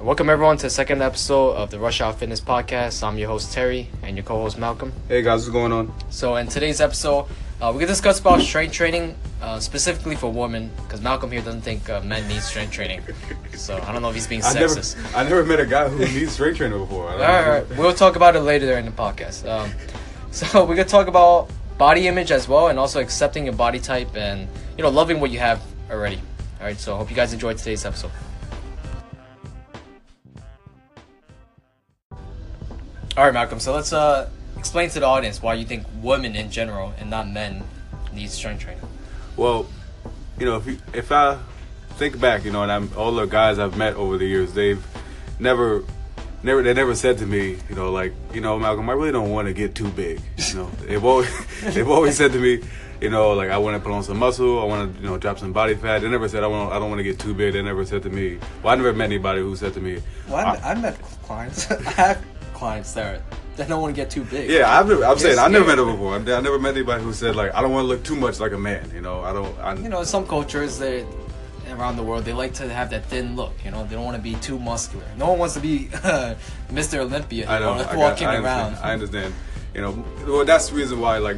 Welcome 0.00 0.30
everyone 0.30 0.56
to 0.56 0.62
the 0.62 0.70
second 0.70 1.02
episode 1.02 1.56
of 1.56 1.70
the 1.70 1.78
Rush 1.78 2.00
Hour 2.00 2.14
Fitness 2.14 2.40
Podcast. 2.40 3.06
I'm 3.06 3.18
your 3.18 3.28
host 3.28 3.52
Terry 3.52 3.86
and 4.02 4.16
your 4.16 4.24
co-host 4.24 4.56
Malcolm. 4.56 4.94
Hey 5.08 5.20
guys, 5.20 5.40
what's 5.40 5.50
going 5.50 5.72
on? 5.72 5.92
So 6.08 6.36
in 6.36 6.46
today's 6.46 6.80
episode, 6.80 7.26
uh, 7.60 7.66
we're 7.66 7.80
gonna 7.80 7.88
discuss 7.88 8.18
about 8.18 8.40
strength 8.40 8.72
training, 8.72 9.14
uh, 9.42 9.60
specifically 9.60 10.16
for 10.16 10.32
women, 10.32 10.70
because 10.84 11.02
Malcolm 11.02 11.30
here 11.30 11.42
doesn't 11.42 11.60
think 11.60 11.90
uh, 11.90 12.00
men 12.00 12.26
need 12.28 12.40
strength 12.40 12.72
training. 12.72 13.02
So 13.52 13.76
I 13.76 13.92
don't 13.92 14.00
know 14.00 14.08
if 14.08 14.14
he's 14.14 14.26
being 14.26 14.42
I 14.42 14.54
never, 14.54 14.74
sexist. 14.74 14.96
I 15.14 15.22
never 15.22 15.44
met 15.44 15.60
a 15.60 15.66
guy 15.66 15.86
who 15.90 15.98
needs 15.98 16.32
strength 16.32 16.56
training 16.56 16.78
before. 16.78 17.10
All 17.10 17.18
right, 17.18 17.68
we'll 17.76 17.92
talk 17.92 18.16
about 18.16 18.34
it 18.36 18.40
later 18.40 18.64
during 18.64 18.86
the 18.86 18.92
podcast. 18.92 19.46
Um, 19.46 19.70
so 20.30 20.64
we're 20.64 20.76
gonna 20.76 20.88
talk 20.88 21.08
about 21.08 21.50
body 21.76 22.08
image 22.08 22.30
as 22.32 22.48
well, 22.48 22.68
and 22.68 22.78
also 22.78 23.02
accepting 23.02 23.44
your 23.44 23.54
body 23.54 23.78
type 23.78 24.16
and 24.16 24.48
you 24.78 24.82
know 24.82 24.88
loving 24.88 25.20
what 25.20 25.30
you 25.30 25.40
have 25.40 25.62
already. 25.90 26.16
All 26.58 26.66
right, 26.66 26.78
so 26.78 26.94
I 26.94 26.96
hope 26.96 27.10
you 27.10 27.16
guys 27.16 27.34
enjoyed 27.34 27.58
today's 27.58 27.84
episode. 27.84 28.12
All 33.20 33.26
right, 33.26 33.34
Malcolm. 33.34 33.60
So 33.60 33.74
let's 33.74 33.92
uh, 33.92 34.30
explain 34.56 34.88
to 34.88 35.00
the 35.00 35.04
audience 35.04 35.42
why 35.42 35.52
you 35.52 35.66
think 35.66 35.84
women 36.00 36.34
in 36.34 36.50
general 36.50 36.94
and 36.98 37.10
not 37.10 37.28
men 37.28 37.62
need 38.14 38.30
strength 38.30 38.62
training. 38.62 38.82
Well, 39.36 39.66
you 40.38 40.46
know, 40.46 40.56
if 40.56 40.66
you, 40.66 40.78
if 40.94 41.12
I 41.12 41.38
think 41.98 42.18
back, 42.18 42.46
you 42.46 42.50
know, 42.50 42.62
and 42.62 42.72
I'm 42.72 42.90
all 42.96 43.12
the 43.12 43.26
guys 43.26 43.58
I've 43.58 43.76
met 43.76 43.92
over 43.96 44.16
the 44.16 44.24
years, 44.24 44.54
they've 44.54 44.82
never, 45.38 45.84
never, 46.42 46.62
they 46.62 46.72
never 46.72 46.94
said 46.94 47.18
to 47.18 47.26
me, 47.26 47.58
you 47.68 47.74
know, 47.74 47.92
like, 47.92 48.14
you 48.32 48.40
know, 48.40 48.58
Malcolm, 48.58 48.88
I 48.88 48.94
really 48.94 49.12
don't 49.12 49.28
want 49.28 49.48
to 49.48 49.52
get 49.52 49.74
too 49.74 49.88
big. 49.88 50.22
You 50.48 50.54
know, 50.54 50.70
they've 50.86 51.04
always, 51.04 51.28
they've 51.74 51.90
always 51.90 52.16
said 52.16 52.32
to 52.32 52.38
me, 52.38 52.66
you 53.02 53.10
know, 53.10 53.34
like 53.34 53.50
I 53.50 53.58
want 53.58 53.76
to 53.76 53.86
put 53.86 53.92
on 53.92 54.02
some 54.02 54.18
muscle, 54.18 54.62
I 54.62 54.64
want 54.64 54.96
to, 54.96 55.02
you 55.02 55.06
know, 55.06 55.18
drop 55.18 55.38
some 55.38 55.52
body 55.52 55.74
fat. 55.74 55.98
They 55.98 56.08
never 56.08 56.26
said 56.26 56.42
I 56.42 56.46
want, 56.46 56.72
I 56.72 56.78
don't 56.78 56.88
want 56.88 57.00
to 57.00 57.04
get 57.04 57.18
too 57.18 57.34
big. 57.34 57.52
They 57.52 57.60
never 57.60 57.84
said 57.84 58.02
to 58.04 58.08
me. 58.08 58.38
Well, 58.62 58.72
I 58.72 58.76
never 58.76 58.94
met 58.94 59.04
anybody 59.04 59.42
who 59.42 59.54
said 59.56 59.74
to 59.74 59.80
me, 59.82 60.00
Well, 60.26 60.36
I- 60.36 60.54
I, 60.54 60.70
I 60.70 60.74
met 60.74 60.98
clients. 61.22 61.70
I 61.70 61.82
have 61.90 62.24
clients 62.60 62.92
that 62.92 63.22
that 63.56 63.68
don't 63.68 63.80
want 63.80 63.94
to 63.94 64.00
get 64.00 64.10
too 64.10 64.24
big. 64.24 64.50
Yeah, 64.50 64.78
I've 64.78 64.86
never, 64.86 65.04
I'm 65.04 65.18
saying 65.18 65.36
Yes, 65.36 65.44
I 65.44 65.48
never 65.48 65.66
met 65.66 65.78
her 65.78 65.84
before. 65.84 66.12
I, 66.14 66.16
I 66.18 66.40
never 66.40 66.58
met 66.58 66.74
anybody 66.76 67.02
who 67.02 67.12
said 67.12 67.34
like 67.34 67.54
I 67.54 67.62
don't 67.62 67.72
want 67.72 67.84
to 67.84 67.88
look 67.88 68.04
too 68.04 68.16
much 68.16 68.38
like 68.38 68.52
a 68.52 68.58
man. 68.58 68.90
You 68.94 69.00
know, 69.00 69.22
I 69.22 69.32
don't. 69.32 69.58
I, 69.58 69.74
you 69.74 69.88
know, 69.88 70.04
some 70.04 70.26
cultures 70.26 70.78
they 70.78 71.06
around 71.70 71.96
the 71.96 72.02
world 72.02 72.24
they 72.24 72.32
like 72.32 72.52
to 72.54 72.68
have 72.68 72.90
that 72.90 73.06
thin 73.06 73.34
look. 73.34 73.54
You 73.64 73.70
know, 73.70 73.84
they 73.84 73.96
don't 73.96 74.04
want 74.04 74.16
to 74.16 74.22
be 74.22 74.34
too 74.36 74.58
muscular. 74.58 75.06
No 75.16 75.30
one 75.30 75.38
wants 75.38 75.54
to 75.54 75.60
be 75.60 75.88
Mr. 76.78 76.98
Olympia. 76.98 77.48
I 77.48 77.58
know. 77.58 77.74
know, 77.76 77.80
I, 77.80 77.84
got- 77.84 77.96
walking 77.96 78.26
I 78.28 78.36
around. 78.36 78.74
I 78.76 78.92
understand. 78.92 79.32
You 79.74 79.80
know, 79.82 80.04
well, 80.26 80.44
that's 80.44 80.68
the 80.68 80.74
reason 80.74 81.00
why. 81.00 81.18
Like, 81.18 81.36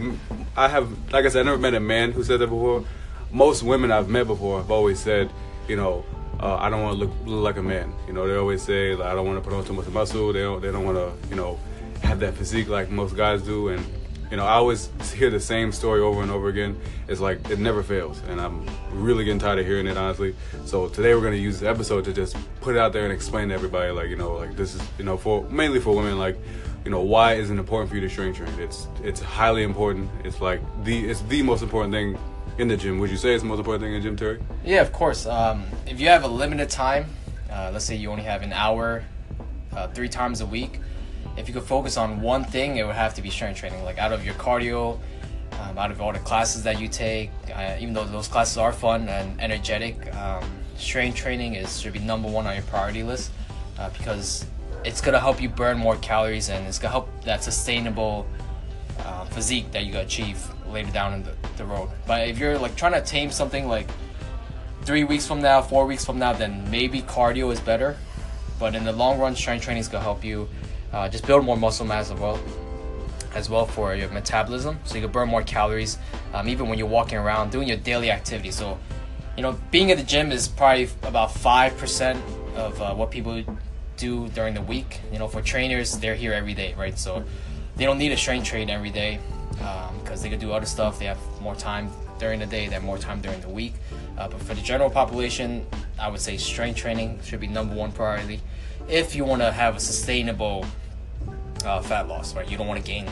I 0.56 0.66
have, 0.66 0.88
like 1.12 1.26
I 1.26 1.28
said, 1.28 1.40
I 1.40 1.50
never 1.50 1.58
met 1.58 1.74
a 1.74 1.80
man 1.80 2.12
who 2.12 2.24
said 2.24 2.40
that 2.40 2.46
before. 2.48 2.84
Most 3.30 3.62
women 3.62 3.92
I've 3.92 4.08
met 4.08 4.26
before 4.26 4.58
have 4.58 4.70
always 4.70 4.98
said, 4.98 5.30
you 5.68 5.76
know, 5.76 6.04
uh, 6.42 6.56
I 6.56 6.68
don't 6.68 6.82
want 6.82 6.98
to 6.98 7.04
look, 7.04 7.12
look 7.24 7.44
like 7.44 7.56
a 7.56 7.62
man. 7.62 7.94
You 8.06 8.12
know, 8.12 8.26
they 8.26 8.34
always 8.34 8.62
say 8.62 8.94
like, 8.94 9.06
I 9.06 9.14
don't 9.14 9.26
want 9.26 9.42
to 9.42 9.48
put 9.48 9.56
on 9.56 9.64
too 9.64 9.72
much 9.72 9.86
muscle. 9.88 10.32
They 10.32 10.40
don't. 10.40 10.60
They 10.60 10.72
don't 10.72 10.84
want 10.84 10.98
to, 10.98 11.28
you 11.28 11.36
know, 11.36 11.58
have 12.02 12.18
that 12.20 12.34
physique 12.34 12.68
like 12.68 12.90
most 12.90 13.16
guys 13.16 13.42
do. 13.42 13.68
And 13.68 13.84
you 14.30 14.36
know, 14.36 14.44
I 14.44 14.54
always 14.54 14.90
hear 15.12 15.30
the 15.30 15.38
same 15.38 15.70
story 15.72 16.00
over 16.00 16.20
and 16.20 16.30
over 16.30 16.48
again. 16.48 16.80
It's 17.06 17.20
like 17.20 17.48
it 17.50 17.58
never 17.58 17.82
fails, 17.82 18.20
and 18.28 18.40
I'm 18.40 18.66
really 18.90 19.24
getting 19.24 19.38
tired 19.38 19.60
of 19.60 19.66
hearing 19.66 19.86
it, 19.86 19.96
honestly. 19.96 20.34
So 20.64 20.88
today 20.88 21.14
we're 21.14 21.22
gonna 21.22 21.36
use 21.36 21.60
the 21.60 21.68
episode 21.68 22.04
to 22.06 22.12
just 22.12 22.36
put 22.60 22.74
it 22.74 22.78
out 22.78 22.92
there 22.92 23.04
and 23.04 23.12
explain 23.12 23.50
to 23.50 23.54
everybody, 23.54 23.92
like 23.92 24.08
you 24.08 24.16
know, 24.16 24.34
like 24.34 24.56
this 24.56 24.74
is, 24.74 24.82
you 24.98 25.04
know, 25.04 25.16
for 25.16 25.48
mainly 25.48 25.80
for 25.80 25.94
women, 25.94 26.18
like 26.18 26.36
you 26.84 26.90
know, 26.90 27.02
why 27.02 27.34
is 27.34 27.50
it 27.50 27.58
important 27.58 27.88
for 27.88 27.94
you 27.94 28.00
to 28.00 28.08
strength 28.08 28.38
train? 28.38 28.52
It's 28.58 28.88
it's 29.04 29.20
highly 29.20 29.62
important. 29.62 30.10
It's 30.24 30.40
like 30.40 30.60
the 30.82 31.08
it's 31.08 31.20
the 31.22 31.42
most 31.42 31.62
important 31.62 31.92
thing 31.92 32.18
in 32.58 32.69
the 32.69 32.77
gym. 32.77 32.98
Would 32.98 33.11
you 33.11 33.17
say 33.17 33.34
it's 33.34 33.42
the 33.42 33.48
most 33.48 33.58
important 33.58 33.83
thing 33.83 33.95
in 33.95 34.00
the 34.00 34.08
gym, 34.08 34.17
Terry? 34.17 34.41
Yeah, 34.64 34.81
of 34.81 34.92
course. 34.92 35.27
Um, 35.27 35.64
if 35.86 36.00
you 36.00 36.08
have 36.08 36.25
a 36.25 36.28
limited 36.28 36.70
time, 36.70 37.06
uh, 37.50 37.70
let's 37.72 37.84
say 37.84 37.97
you 37.97 38.11
only 38.11 38.25
have 38.25 38.42
an 38.42 38.53
hour, 38.53 39.05
uh, 39.75 39.89
three 39.89 40.08
times 40.08 40.41
a 40.41 40.47
week, 40.47 40.80
if 41.36 41.48
you 41.48 41.55
could 41.55 41.62
focus 41.64 41.97
on 41.97 42.20
one 42.20 42.45
thing, 42.45 42.77
it 42.77 42.86
would 42.86 42.95
have 42.95 43.14
to 43.14 43.23
be 43.23 43.30
strength 43.30 43.58
training. 43.58 43.83
Like 43.84 43.98
out 43.98 44.12
of 44.12 44.25
your 44.25 44.34
cardio, 44.34 44.98
um, 45.61 45.79
out 45.79 45.91
of 45.91 46.01
all 46.01 46.12
the 46.12 46.18
classes 46.18 46.62
that 46.64 46.80
you 46.80 46.89
take, 46.89 47.30
uh, 47.55 47.77
even 47.80 47.95
though 47.95 48.05
those 48.05 48.29
classes 48.29 48.58
are 48.58 48.73
fun 48.73 49.08
and 49.08 49.41
energetic, 49.41 50.14
um, 50.14 50.45
strength 50.77 51.17
training 51.17 51.55
is 51.55 51.80
should 51.80 51.92
be 51.92 51.98
number 51.98 52.29
one 52.29 52.46
on 52.46 52.55
your 52.55 52.64
priority 52.64 53.02
list 53.02 53.30
uh, 53.79 53.89
because 53.91 54.46
it's 54.85 55.01
gonna 55.01 55.20
help 55.20 55.41
you 55.41 55.48
burn 55.48 55.79
more 55.79 55.96
calories 55.96 56.48
and 56.48 56.67
it's 56.67 56.79
gonna 56.79 56.91
help 56.91 57.08
that 57.23 57.42
sustainable 57.42 58.27
uh, 59.01 59.24
physique 59.27 59.70
that 59.70 59.86
you 59.86 59.96
achieve 59.98 60.39
later 60.72 60.90
down 60.90 61.14
in 61.14 61.22
the, 61.22 61.34
the 61.56 61.64
road. 61.64 61.90
But 62.06 62.28
if 62.28 62.38
you're 62.38 62.58
like 62.58 62.77
trying 62.77 62.92
to 62.92 63.02
tame 63.02 63.30
something 63.30 63.68
like 63.68 63.88
three 64.83 65.05
weeks 65.05 65.27
from 65.27 65.40
now, 65.40 65.62
four 65.62 65.86
weeks 65.86 66.05
from 66.05 66.18
now, 66.18 66.33
then 66.33 66.68
maybe 66.70 67.02
cardio 67.02 67.52
is 67.52 67.60
better. 67.60 67.96
But 68.58 68.74
in 68.74 68.84
the 68.84 68.92
long 68.92 69.18
run, 69.18 69.34
strength 69.36 69.64
training 69.64 69.80
is 69.80 69.88
gonna 69.88 70.05
help 70.05 70.24
you 70.24 70.48
uh, 70.92 71.08
just 71.08 71.27
build 71.27 71.44
more 71.44 71.56
muscle 71.56 71.86
mass 71.86 72.11
as 72.11 72.18
well, 72.18 72.38
as 73.34 73.48
well 73.48 73.66
for 73.66 73.94
your 73.94 74.08
metabolism, 74.11 74.78
so 74.84 74.96
you 74.96 75.02
can 75.02 75.11
burn 75.11 75.28
more 75.28 75.42
calories, 75.42 75.98
um, 76.34 76.48
even 76.48 76.68
when 76.68 76.78
you're 76.78 76.88
walking 76.88 77.18
around 77.18 77.50
doing 77.50 77.66
your 77.68 77.78
daily 77.78 78.11
activity. 78.11 78.50
So, 78.50 78.78
you 79.36 79.42
know, 79.42 79.58
being 79.70 79.90
at 79.90 79.98
the 79.98 80.05
gym 80.05 80.30
is 80.32 80.48
probably 80.48 80.88
about 81.02 81.32
five 81.32 81.77
percent 81.78 82.22
of 82.55 82.80
uh, 82.80 82.94
what 82.94 83.11
people 83.11 83.42
do 83.96 84.28
during 84.28 84.55
the 84.55 84.62
week. 84.62 85.00
You 85.12 85.18
know, 85.18 85.28
for 85.28 85.40
trainers, 85.42 85.98
they're 85.98 86.14
here 86.14 86.32
every 86.32 86.55
day, 86.55 86.74
right? 86.77 86.98
So 86.98 87.24
they 87.77 87.84
don't 87.84 87.98
need 87.98 88.12
a 88.12 88.16
strength 88.16 88.46
train 88.46 88.68
every 88.68 88.90
day 88.90 89.18
because 90.12 90.23
they 90.23 90.28
could 90.28 90.40
do 90.40 90.52
other 90.52 90.67
stuff. 90.67 90.98
They 90.98 91.06
have 91.06 91.18
more 91.40 91.55
time 91.55 91.90
during 92.18 92.39
the 92.39 92.45
day. 92.45 92.67
They 92.67 92.74
have 92.74 92.84
more 92.84 92.98
time 92.98 93.23
during 93.23 93.40
the 93.40 93.48
week. 93.48 93.73
Uh, 94.18 94.28
but 94.28 94.42
for 94.42 94.52
the 94.52 94.61
general 94.61 94.90
population, 94.90 95.64
I 95.98 96.08
would 96.08 96.20
say 96.20 96.36
strength 96.36 96.77
training 96.77 97.20
should 97.24 97.40
be 97.40 97.46
number 97.46 97.74
one 97.74 97.92
priority 97.92 98.42
if 98.89 99.17
you 99.17 99.24
want 99.24 99.40
to 99.40 99.50
have 99.50 99.77
a 99.77 99.80
sustainable 99.80 100.67
uh, 101.64 101.80
fat 101.80 102.08
loss, 102.08 102.36
right? 102.36 102.46
You 102.46 102.58
don't 102.58 102.67
want 102.67 102.78
to 102.78 102.86
gain 102.86 103.06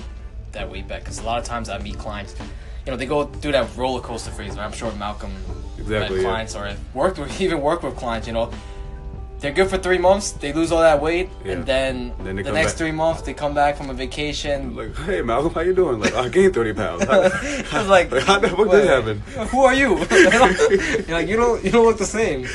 that 0.53 0.71
weight 0.71 0.89
back 0.89 1.01
because 1.01 1.21
a 1.21 1.23
lot 1.23 1.39
of 1.39 1.45
times 1.47 1.71
I 1.71 1.79
meet 1.79 1.97
clients, 1.97 2.35
you 2.85 2.91
know, 2.91 2.99
they 2.99 3.07
go 3.07 3.25
through 3.25 3.53
that 3.53 3.75
roller 3.79 4.03
coaster 4.03 4.31
phase. 4.31 4.59
Right? 4.59 4.65
I'm 4.67 4.73
sure 4.73 4.93
Malcolm 4.93 5.33
Exactly, 5.79 6.19
yeah. 6.19 6.29
clients 6.29 6.55
or 6.55 6.71
worked 6.93 7.19
with 7.19 7.41
even 7.47 7.63
worked 7.63 7.83
with 7.83 7.97
clients. 7.97 8.27
You 8.27 8.35
know, 8.35 8.53
they're 9.41 9.53
good 9.53 9.69
for 9.71 9.79
three 9.79 9.99
months, 9.99 10.33
they 10.33 10.53
lose 10.53 10.71
all 10.71 10.83
that 10.83 11.01
weight, 11.01 11.31
Yeah. 11.45 11.53
and 11.53 11.67
then, 11.67 12.13
Then 12.23 12.37
the 12.37 12.53
next 12.53 12.73
back. 12.73 12.79
three 12.79 12.93
months 12.93 13.23
they 13.23 13.33
come 13.35 13.55
back 13.55 13.77
from 13.77 13.89
a 13.91 13.95
vacation. 13.95 14.77
Like, 14.77 14.95
hey 14.97 15.23
Malcolm, 15.23 15.53
how 15.55 15.63
you 15.63 15.75
doing? 15.75 15.99
Like, 16.01 16.15
I 16.15 16.29
gained 16.29 16.55
thirty 16.55 16.73
pounds. 16.75 17.05
I 17.09 17.79
was 17.79 17.89
like, 17.89 18.13
how 18.29 18.39
the 18.39 18.49
fuck 18.49 18.71
did 18.71 18.87
happen? 18.87 19.21
Who 19.49 19.65
are 19.65 19.75
you? 19.75 19.99
You're 19.99 21.19
like, 21.19 21.29
you 21.29 21.37
don't, 21.37 21.65
you 21.65 21.71
don't 21.71 21.85
look 21.87 21.99
the 21.99 22.05
same. 22.21 22.47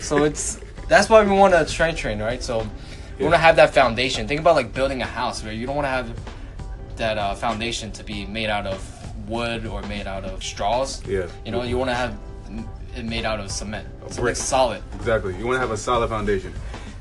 So 0.00 0.24
it's 0.24 0.58
that's 0.88 1.08
why 1.08 1.22
we 1.24 1.30
want 1.30 1.54
to 1.54 1.66
strength 1.66 1.98
train, 1.98 2.20
right? 2.20 2.42
So 2.42 2.66
we 3.18 3.24
want 3.24 3.34
to 3.34 3.38
have 3.38 3.56
that 3.56 3.72
foundation. 3.72 4.26
Think 4.26 4.40
about 4.40 4.56
like 4.56 4.72
building 4.74 5.00
a 5.02 5.06
house, 5.06 5.42
where 5.44 5.52
you 5.52 5.66
don't 5.66 5.76
want 5.76 5.86
to 5.86 5.90
have 5.90 6.10
that 6.96 7.18
uh, 7.18 7.34
foundation 7.34 7.90
to 7.92 8.02
be 8.04 8.26
made 8.26 8.50
out 8.50 8.66
of 8.66 8.80
wood 9.28 9.64
or 9.64 9.80
made 9.82 10.06
out 10.06 10.24
of 10.24 10.42
straws. 10.42 11.02
Yeah. 11.06 11.26
You 11.44 11.52
know, 11.52 11.62
you 11.62 11.78
want 11.78 11.90
to 11.90 11.94
have 11.94 12.18
it 12.96 13.04
made 13.04 13.24
out 13.24 13.40
of 13.40 13.50
cement. 13.50 13.86
Something 14.00 14.24
brick. 14.24 14.36
solid. 14.36 14.82
Exactly. 14.94 15.36
You 15.36 15.46
want 15.46 15.56
to 15.56 15.60
have 15.60 15.70
a 15.70 15.76
solid 15.76 16.08
foundation. 16.08 16.52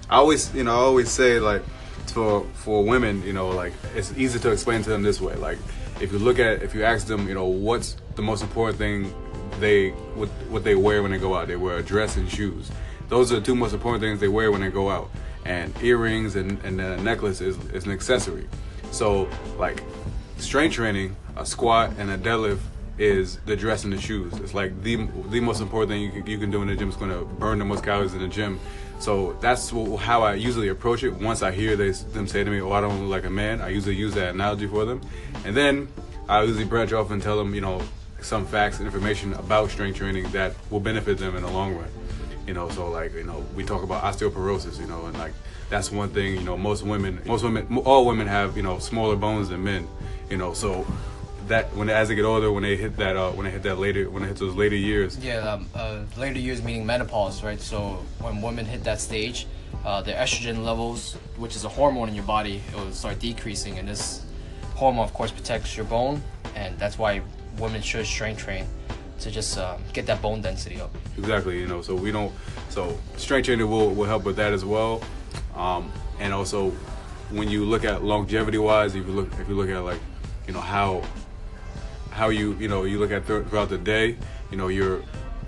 I 0.09 0.18
always, 0.18 0.53
you 0.53 0.63
know, 0.63 0.72
I 0.72 0.79
always 0.79 1.09
say 1.09 1.40
like 1.40 1.63
for 2.07 2.46
for 2.53 2.84
women, 2.84 3.24
you 3.24 3.34
know, 3.34 3.50
like 3.50 3.74
it's 3.96 4.13
easy 4.18 4.40
to 4.40 4.51
explain 4.51 4.84
to 4.84 4.90
them 4.90 5.03
this 5.03 5.22
way. 5.22 5.35
Like 5.35 5.57
if 6.00 6.12
you 6.12 6.19
look 6.19 6.40
at, 6.40 6.62
if 6.62 6.74
you 6.75 6.84
ask 6.84 7.07
them, 7.07 7.28
you 7.28 7.34
know, 7.34 7.46
what's 7.46 7.96
the 8.16 8.22
most 8.22 8.41
important 8.41 8.78
thing 8.78 9.13
they 9.59 9.90
what 10.16 10.30
what 10.50 10.63
they 10.63 10.75
wear 10.75 11.01
when 11.01 11.12
they 11.12 11.18
go 11.18 11.35
out? 11.35 11.47
They 11.47 11.56
wear 11.56 11.78
a 11.78 11.84
dress 11.84 12.18
and 12.18 12.30
shoes. 12.30 12.72
Those 13.09 13.31
are 13.31 13.35
the 13.35 13.41
two 13.41 13.56
most 13.56 13.74
important 13.74 14.01
things 14.01 14.19
they 14.19 14.28
wear 14.28 14.51
when 14.51 14.62
they 14.62 14.69
go 14.69 14.90
out. 14.90 15.09
And 15.46 15.74
earrings 15.81 16.35
and 16.35 16.59
and 16.63 16.80
a 16.80 16.97
necklace 17.01 17.41
is 17.41 17.57
is 17.72 17.85
an 17.85 17.91
accessory. 17.91 18.47
So 18.91 19.30
like 19.57 19.84
strength 20.38 20.75
training, 20.75 21.16
a 21.38 21.46
squat 21.46 21.91
and 21.97 22.09
a 22.09 22.18
deadlift 22.18 22.59
is 23.01 23.38
the 23.47 23.56
dress 23.56 23.84
and 23.84 23.91
the 23.91 24.00
shoes. 24.00 24.31
It's 24.38 24.53
like 24.53 24.84
the 24.84 25.07
the 25.29 25.39
most 25.39 25.59
important 25.59 25.89
thing 25.89 26.01
you 26.03 26.12
can, 26.12 26.28
you 26.28 26.38
can 26.38 26.51
do 26.51 26.62
in 26.62 26.67
the 26.67 26.75
gym. 26.75 26.89
It's 26.89 26.97
going 26.97 27.12
to 27.12 27.25
burn 27.25 27.57
the 27.57 27.66
most 27.66 27.84
calories 27.84 28.13
in 28.13 28.19
the 28.19 28.28
gym. 28.28 28.59
So 29.00 29.35
that's 29.41 29.72
how 29.72 30.21
I 30.21 30.36
usually 30.36 30.68
approach 30.68 31.03
it. 31.03 31.09
Once 31.13 31.42
I 31.42 31.51
hear 31.51 31.75
they, 31.75 31.89
them 31.89 32.27
say 32.27 32.44
to 32.44 32.50
me, 32.51 32.62
"Oh, 32.62 32.71
I 32.71 32.80
don't 32.80 33.01
look 33.01 33.09
like 33.09 33.25
a 33.25 33.30
man," 33.31 33.59
I 33.59 33.69
usually 33.69 33.95
use 33.95 34.13
that 34.13 34.36
analogy 34.36 34.68
for 34.68 34.86
them, 34.86 35.01
and 35.44 35.57
then 35.57 35.88
I 36.30 36.44
usually 36.44 36.65
branch 36.65 36.94
off 36.94 37.09
and 37.09 37.21
tell 37.21 37.38
them, 37.38 37.56
you 37.56 37.62
know, 37.62 37.81
some 38.21 38.45
facts 38.45 38.77
and 38.77 38.86
information 38.86 39.33
about 39.33 39.71
strength 39.71 39.98
training 39.98 40.30
that 40.31 40.53
will 40.69 40.80
benefit 40.80 41.18
them 41.18 41.36
in 41.36 41.42
the 41.42 41.50
long 41.50 41.74
run. 41.75 41.89
You 42.45 42.53
know, 42.53 42.69
so 42.69 42.92
like 42.92 43.15
you 43.15 43.24
know, 43.24 43.44
we 43.56 43.63
talk 43.63 43.81
about 43.81 44.03
osteoporosis, 44.03 44.80
you 44.80 44.86
know, 44.86 45.07
and 45.07 45.18
like 45.18 45.33
that's 45.71 45.92
one 45.92 46.09
thing. 46.09 46.36
You 46.36 46.44
know, 46.44 46.56
most 46.56 46.83
women, 46.83 47.19
most 47.25 47.44
women, 47.44 47.65
all 47.80 48.06
women 48.06 48.27
have 48.27 48.56
you 48.56 48.62
know 48.62 48.77
smaller 48.77 49.15
bones 49.15 49.50
than 49.50 49.63
men. 49.63 49.88
You 50.30 50.38
know, 50.38 50.53
so 50.53 50.86
that 51.47 51.73
when 51.75 51.89
as 51.89 52.07
they 52.07 52.15
get 52.15 52.25
older, 52.25 52.51
when 52.51 52.63
they 52.63 52.75
hit 52.75 52.97
that, 52.97 53.15
uh, 53.15 53.31
when 53.31 53.45
they 53.45 53.51
hit 53.51 53.63
that 53.63 53.79
later, 53.79 54.09
when 54.09 54.23
they 54.23 54.29
hit 54.29 54.38
those 54.38 54.55
later 54.55 54.75
years, 54.75 55.17
Yeah, 55.17 55.38
um, 55.38 55.69
uh, 55.75 55.99
later 56.17 56.39
years 56.39 56.61
meaning 56.61 56.85
menopause, 56.85 57.43
right? 57.43 57.59
So 57.59 58.03
when 58.19 58.41
women 58.41 58.65
hit 58.65 58.83
that 58.83 58.99
stage, 58.99 59.47
uh, 59.85 60.01
their 60.01 60.15
estrogen 60.15 60.63
levels, 60.63 61.13
which 61.38 61.55
is 61.55 61.65
a 61.65 61.69
hormone 61.69 62.09
in 62.09 62.15
your 62.15 62.25
body, 62.25 62.61
it 62.69 62.75
will 62.75 62.91
start 62.91 63.19
decreasing, 63.19 63.79
and 63.79 63.88
this 63.88 64.25
hormone, 64.75 65.03
of 65.03 65.13
course, 65.13 65.31
protects 65.31 65.75
your 65.75 65.85
bone, 65.85 66.21
and 66.55 66.77
that's 66.77 66.97
why 66.97 67.21
women 67.57 67.81
should 67.81 68.05
strength 68.05 68.39
train 68.39 68.65
to 69.19 69.29
just 69.29 69.57
um, 69.57 69.81
get 69.93 70.05
that 70.07 70.21
bone 70.21 70.41
density 70.41 70.81
up. 70.81 70.89
Exactly, 71.17 71.59
you 71.59 71.67
know, 71.67 71.81
so 71.81 71.95
we 71.95 72.11
don't, 72.11 72.33
so 72.69 72.97
strength 73.17 73.45
training 73.45 73.69
will, 73.69 73.91
will 73.91 74.05
help 74.05 74.23
with 74.23 74.35
that 74.35 74.53
as 74.53 74.65
well. 74.65 75.01
Um, 75.55 75.91
and 76.19 76.33
also, 76.33 76.71
when 77.29 77.49
you 77.49 77.65
look 77.65 77.85
at 77.85 78.03
longevity 78.03 78.57
wise, 78.57 78.95
if 78.95 79.05
you 79.05 79.13
look 79.13 79.31
if 79.39 79.47
you 79.47 79.55
look 79.55 79.69
at 79.69 79.79
like, 79.79 79.99
you 80.47 80.53
know 80.53 80.59
how 80.59 81.01
how 82.12 82.30
you 82.30 82.54
you 82.54 82.68
know 82.68 82.84
you 82.84 83.00
look 83.00 83.12
at 83.12 83.25
th- 83.25 83.46
throughout 83.48 83.69
the 83.69 83.78
day, 83.78 84.18
you 84.52 84.58
know 84.58 84.68
you're 84.68 85.02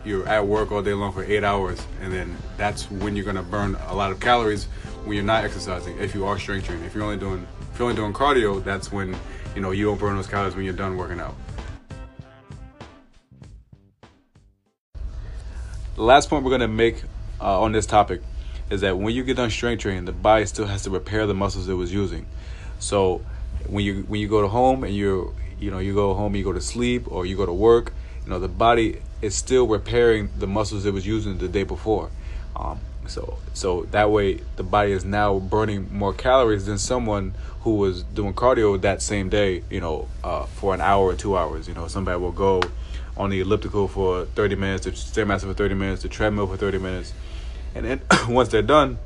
you're 0.06 0.28
at 0.28 0.46
work 0.46 0.72
all 0.72 0.82
day 0.82 0.94
long 0.94 1.14
for 1.14 1.24
eight 1.24 1.44
hours, 1.44 1.80
and 2.02 2.12
then 2.12 2.36
that's 2.58 2.90
when 2.90 3.16
you're 3.16 3.26
gonna 3.26 3.44
burn 3.44 3.76
a 3.88 3.96
lot 3.96 4.12
of 4.12 4.20
calories 4.20 4.66
when 5.06 5.16
you're 5.16 5.26
not 5.26 5.44
exercising. 5.44 5.98
If 6.00 6.16
you 6.16 6.26
are 6.26 6.40
strength 6.40 6.66
training, 6.66 6.86
if 6.86 6.96
you're 6.96 7.04
only 7.04 7.18
doing 7.18 7.46
if 7.72 7.80
you're 7.80 7.90
only 7.90 8.00
doing 8.00 8.14
cardio, 8.14 8.64
that's 8.64 8.92
when 8.92 9.16
you 9.56 9.62
know 9.62 9.72
you 9.72 9.86
don't 9.86 10.00
burn 10.00 10.16
those 10.16 10.28
calories 10.28 10.56
when 10.56 10.66
you're 10.66 10.74
done 10.74 10.98
working 10.98 11.20
out. 11.20 11.36
The 15.96 16.04
last 16.04 16.30
point 16.30 16.44
we're 16.44 16.52
gonna 16.52 16.68
make 16.68 17.04
uh, 17.40 17.62
on 17.62 17.72
this 17.72 17.86
topic 17.86 18.22
is 18.70 18.82
that 18.82 18.98
when 18.98 19.14
you 19.14 19.24
get 19.24 19.38
done 19.38 19.50
strength 19.50 19.82
training, 19.82 20.06
the 20.06 20.12
body 20.12 20.46
still 20.46 20.66
has 20.66 20.84
to 20.84 20.90
repair 20.90 21.28
the 21.28 21.34
muscles 21.34 21.70
it 21.70 21.74
was 21.74 21.94
using. 21.94 22.26
So 22.80 23.22
when 23.68 23.86
you 23.86 24.04
when 24.08 24.20
you 24.20 24.28
go 24.28 24.42
to 24.42 24.48
home 24.48 24.84
and 24.84 24.96
you're 24.96 25.32
you 25.64 25.72
know 25.72 25.80
you 25.80 25.94
go 25.94 26.14
home, 26.14 26.36
you 26.36 26.44
go 26.44 26.54
to 26.54 26.62
sleep 26.62 27.10
or 27.12 27.26
you 27.26 27.36
go 27.38 27.46
to 27.46 27.54
work, 27.54 27.94
you 28.24 28.30
know 28.30 28.40
the 28.40 28.48
body 28.48 29.02
is 29.22 29.34
still 29.36 29.68
repairing 29.68 30.30
the 30.38 30.48
muscles 30.48 30.86
it 30.86 30.94
was 30.94 31.08
using 31.08 31.38
the 31.38 31.48
day 31.48 31.64
before. 31.64 32.10
Um, 32.56 32.80
so 33.08 33.38
so 33.54 33.84
that 33.92 34.12
way 34.12 34.42
the 34.58 34.64
body 34.64 34.92
is 34.92 35.06
now 35.06 35.40
burning 35.40 35.92
more 35.92 36.14
calories 36.14 36.66
than 36.66 36.78
someone 36.78 37.34
who 37.62 37.76
was 37.76 38.04
doing 38.04 38.34
cardio 38.34 38.80
that 38.82 39.02
same 39.02 39.30
day. 39.30 39.64
You 39.70 39.80
know, 39.80 40.08
uh, 40.24 40.46
for 40.46 40.74
an 40.74 40.82
hour 40.82 41.06
or 41.06 41.16
two 41.16 41.38
hours. 41.38 41.68
You 41.68 41.74
know, 41.74 41.88
somebody 41.88 42.20
will 42.20 42.32
go 42.32 42.62
on 43.16 43.30
the 43.30 43.40
elliptical 43.40 43.88
for 43.88 44.26
30 44.26 44.56
minutes, 44.56 44.86
the 44.86 44.92
stairmaster 44.92 45.42
for 45.42 45.54
30 45.54 45.76
minutes, 45.76 46.02
the 46.02 46.10
treadmill 46.10 46.48
for 46.48 46.58
30 46.58 46.80
minutes, 46.80 47.14
and 47.76 47.86
then 47.86 48.02
once 48.28 48.50
they're 48.50 48.62
done, 48.62 48.98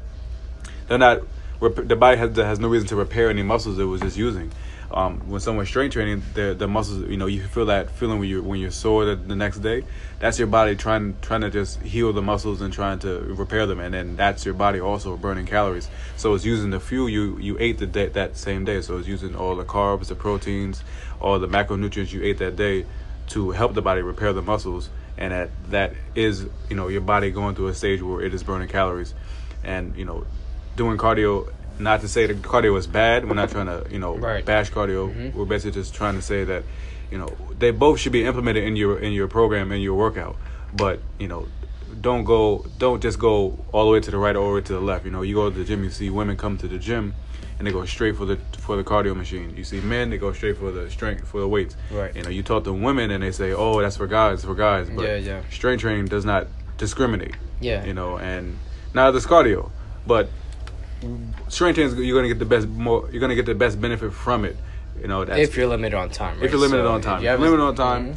they're 0.88 0.98
not. 0.98 1.22
The 1.60 1.96
body 1.96 2.18
has 2.18 2.36
has 2.38 2.60
no 2.60 2.68
reason 2.68 2.88
to 2.90 2.96
repair 2.96 3.30
any 3.32 3.42
muscles 3.42 3.80
it 3.80 3.86
was 3.86 4.02
just 4.02 4.16
using. 4.18 4.52
Um, 4.90 5.30
when 5.30 5.42
someone's 5.42 5.68
strength 5.68 5.94
training, 5.94 6.24
the 6.34 6.54
the 6.54 6.68
muscles, 6.68 7.10
you 7.10 7.18
know, 7.18 7.26
you 7.26 7.44
feel 7.44 7.66
that 7.66 7.92
feeling 7.92 8.20
when 8.20 8.30
you 8.30 8.42
when 8.42 8.60
you're 8.60 8.72
sore 8.72 9.06
the, 9.06 9.16
the 9.16 9.36
next 9.36 9.60
day. 9.60 9.84
That's 10.20 10.40
your 10.40 10.48
body 10.48 10.76
trying 10.76 11.16
trying 11.22 11.42
to 11.42 11.50
just 11.50 11.82
heal 11.82 12.14
the 12.14 12.22
muscles 12.22 12.62
and 12.62 12.74
trying 12.74 13.00
to 13.00 13.20
repair 13.20 13.66
them, 13.66 13.80
and 13.80 13.94
then 13.94 14.16
that's 14.16 14.46
your 14.46 14.54
body 14.54 14.80
also 14.80 15.18
burning 15.18 15.46
calories. 15.46 15.90
So 16.16 16.34
it's 16.34 16.46
using 16.46 16.70
the 16.70 16.80
fuel 16.80 17.10
you 17.10 17.38
you 17.38 17.58
ate 17.60 17.80
the 17.80 17.88
day, 17.88 18.08
that 18.08 18.38
same 18.38 18.64
day. 18.64 18.82
So 18.82 18.98
it's 18.98 19.08
using 19.08 19.36
all 19.36 19.56
the 19.56 19.66
carbs, 19.66 20.08
the 20.08 20.16
proteins, 20.16 20.84
all 21.20 21.38
the 21.40 21.48
macronutrients 21.48 22.14
you 22.14 22.24
ate 22.24 22.38
that 22.38 22.56
day 22.56 22.86
to 23.28 23.52
help 23.52 23.74
the 23.74 23.82
body 23.82 24.02
repair 24.02 24.32
the 24.32 24.42
muscles 24.42 24.90
and 25.18 25.32
that 25.34 25.50
that 25.70 25.94
is 26.16 26.48
you 26.70 26.76
know 26.76 26.88
your 26.88 27.02
body 27.02 27.32
going 27.32 27.56
through 27.56 27.68
a 27.68 27.74
stage 27.74 28.02
where 28.02 28.22
it 28.22 28.34
is 28.34 28.44
burning 28.44 28.68
calories 28.68 29.14
and 29.64 29.96
you 29.96 30.06
know 30.06 30.26
doing 30.76 30.98
cardio 30.98 31.52
not 31.80 32.02
to 32.02 32.08
say 32.08 32.26
that 32.26 32.42
cardio 32.42 32.78
is 32.78 32.88
bad 32.88 33.26
we're 33.28 33.36
not 33.36 33.50
trying 33.50 33.68
to 33.68 33.86
you 33.92 34.00
know 34.00 34.16
Right. 34.16 34.44
bash 34.46 34.72
cardio 34.72 35.10
Mm-hmm. 35.14 35.38
we're 35.38 35.46
basically 35.46 35.80
just 35.82 35.94
trying 35.94 36.16
to 36.16 36.22
say 36.22 36.44
that 36.44 36.64
you 37.12 37.18
know 37.18 37.30
they 37.58 37.72
both 37.72 38.00
should 38.00 38.12
be 38.12 38.24
implemented 38.26 38.64
in 38.64 38.76
your 38.76 38.98
in 39.00 39.14
your 39.14 39.28
program 39.28 39.72
in 39.72 39.82
your 39.82 39.96
workout 39.96 40.36
but 40.74 41.00
you 41.20 41.28
know 41.28 41.48
don't 42.02 42.26
go 42.26 42.66
don't 42.78 43.02
just 43.02 43.18
go 43.20 43.58
all 43.72 43.86
the 43.86 43.92
way 43.92 44.00
to 44.00 44.12
the 44.12 44.18
right 44.18 44.36
or 44.36 44.40
all 44.44 44.50
the 44.50 44.56
way 44.56 44.62
to 44.62 44.74
the 44.74 44.80
left 44.80 45.06
you 45.06 45.12
know 45.12 45.22
you 45.22 45.34
go 45.36 45.50
to 45.50 45.58
the 45.58 45.64
gym 45.64 45.84
you 45.84 45.90
see 45.90 46.10
women 46.10 46.36
come 46.36 46.58
to 46.58 46.68
the 46.68 46.78
gym 46.78 47.14
and 47.58 47.66
they 47.66 47.72
go 47.72 47.86
straight 47.86 48.16
for 48.16 48.26
the 48.26 48.36
for 48.58 48.76
the 48.76 48.84
cardio 48.84 49.16
machine 49.16 49.56
you 49.56 49.64
see 49.64 49.80
men 49.80 50.10
they 50.10 50.18
go 50.18 50.32
straight 50.34 50.58
for 50.58 50.70
the 50.72 50.90
strength 50.92 51.26
for 51.28 51.40
the 51.40 51.48
weights 51.48 51.76
Right. 51.92 52.14
you 52.16 52.24
know 52.24 52.30
you 52.30 52.44
talk 52.44 52.66
to 52.66 52.74
women 52.74 53.10
and 53.12 53.24
they 53.24 53.32
say 53.32 53.54
oh 53.54 53.82
that's 53.82 53.98
for 53.98 54.06
guys 54.08 54.44
for 54.44 54.54
guys 54.54 54.90
but 54.90 55.04
Yeah, 55.06 55.16
yeah. 55.16 55.42
strength 55.50 55.82
training 55.82 56.06
does 56.06 56.26
not 56.26 56.48
discriminate 56.78 57.36
Yeah. 57.62 57.86
you 57.86 57.94
know 57.94 58.18
and 58.18 58.58
neither 58.94 59.14
does 59.14 59.26
cardio 59.26 59.72
but 60.06 60.30
strength 61.48 61.78
you're 61.78 62.16
gonna 62.16 62.28
get 62.28 62.40
the 62.40 62.46
best 62.46 62.68
more 62.68 63.08
you're 63.12 63.20
gonna 63.22 63.36
get 63.36 63.46
the 63.46 63.54
best 63.56 63.80
benefit 63.80 64.12
from 64.12 64.46
it 64.46 64.56
you 65.00 65.08
know 65.08 65.24
that's 65.26 65.40
if 65.40 65.56
you're 65.56 65.68
limited 65.68 65.96
on 65.96 66.10
time. 66.10 66.36
Right? 66.38 66.46
if 66.46 66.52
you're 66.52 66.60
limited 66.60 66.84
So 66.84 66.92
on 66.92 67.02
time, 67.02 67.18
if 67.18 67.22
you 67.22 67.26
you're 67.26 67.32
have- 67.34 67.40
limited 67.42 67.64
on 67.64 67.76
time, 67.76 68.06
Mhm. 68.08 68.16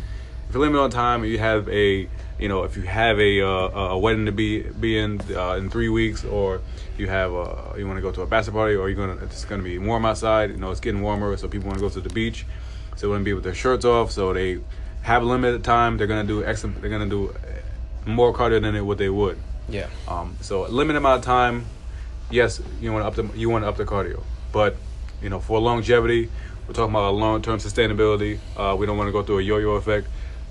if 0.48 0.54
you're 0.54 0.60
limited 0.62 0.80
on 0.82 0.90
time, 0.90 1.24
you 1.26 1.38
have 1.38 1.68
a, 1.68 2.08
you 2.38 2.48
know, 2.48 2.62
if 2.64 2.74
you 2.78 2.82
have 2.84 3.20
a 3.20 3.42
uh, 3.42 3.94
a 3.96 3.98
wedding 3.98 4.24
to 4.24 4.32
be 4.32 4.60
be 4.62 4.96
in 4.98 5.20
uh, 5.36 5.56
in 5.58 5.68
three 5.68 5.90
weeks, 5.90 6.24
or 6.24 6.62
you 6.96 7.06
have 7.06 7.32
a, 7.32 7.74
you 7.76 7.86
want 7.86 7.98
to 7.98 8.00
go 8.00 8.10
to 8.10 8.22
a 8.22 8.26
bachelor 8.26 8.54
party, 8.54 8.74
or 8.76 8.88
you're 8.88 8.96
gonna 9.06 9.22
it's 9.22 9.44
gonna 9.44 9.62
be 9.62 9.76
warm 9.78 10.06
outside, 10.06 10.50
you 10.52 10.56
know, 10.56 10.70
it's 10.70 10.80
getting 10.80 11.02
warmer, 11.02 11.36
so 11.36 11.48
people 11.48 11.66
want 11.68 11.78
to 11.78 11.82
go 11.86 11.90
to 11.90 12.00
the 12.00 12.08
beach, 12.14 12.46
so 12.96 13.06
they 13.06 13.10
want 13.10 13.20
to 13.20 13.24
be 13.26 13.34
with 13.34 13.44
their 13.44 13.54
shirts 13.54 13.84
off, 13.84 14.10
so 14.10 14.32
they 14.32 14.58
have 15.02 15.22
limited 15.22 15.62
time. 15.62 15.98
They're 15.98 16.06
gonna 16.06 16.24
do 16.24 16.42
X, 16.42 16.62
they're 16.62 16.88
gonna 16.90 17.10
do 17.10 17.34
more 18.06 18.32
cardio 18.32 18.58
than 18.62 18.72
they, 18.72 18.80
what 18.80 18.96
they 18.96 19.10
would. 19.10 19.36
Yeah. 19.68 19.86
Um, 20.08 20.36
so 20.40 20.64
a 20.66 20.68
limited 20.68 20.96
amount 20.96 21.18
of 21.18 21.24
time, 21.26 21.66
yes, 22.30 22.60
you 22.80 22.92
want 22.92 23.02
to 23.02 23.06
up 23.08 23.14
the 23.14 23.38
you 23.38 23.48
want 23.48 23.64
to 23.64 23.68
up 23.68 23.76
the 23.76 23.84
cardio, 23.84 24.22
but 24.52 24.76
you 25.22 25.28
know 25.28 25.40
for 25.40 25.60
longevity, 25.60 26.30
we're 26.66 26.74
talking 26.74 26.94
about 26.94 27.14
long 27.14 27.42
term 27.42 27.58
sustainability. 27.58 28.38
Uh, 28.56 28.76
we 28.76 28.86
don't 28.86 28.96
want 28.96 29.08
to 29.08 29.12
go 29.12 29.22
through 29.22 29.38
a 29.38 29.42
yo-yo 29.42 29.72
effect. 29.72 30.08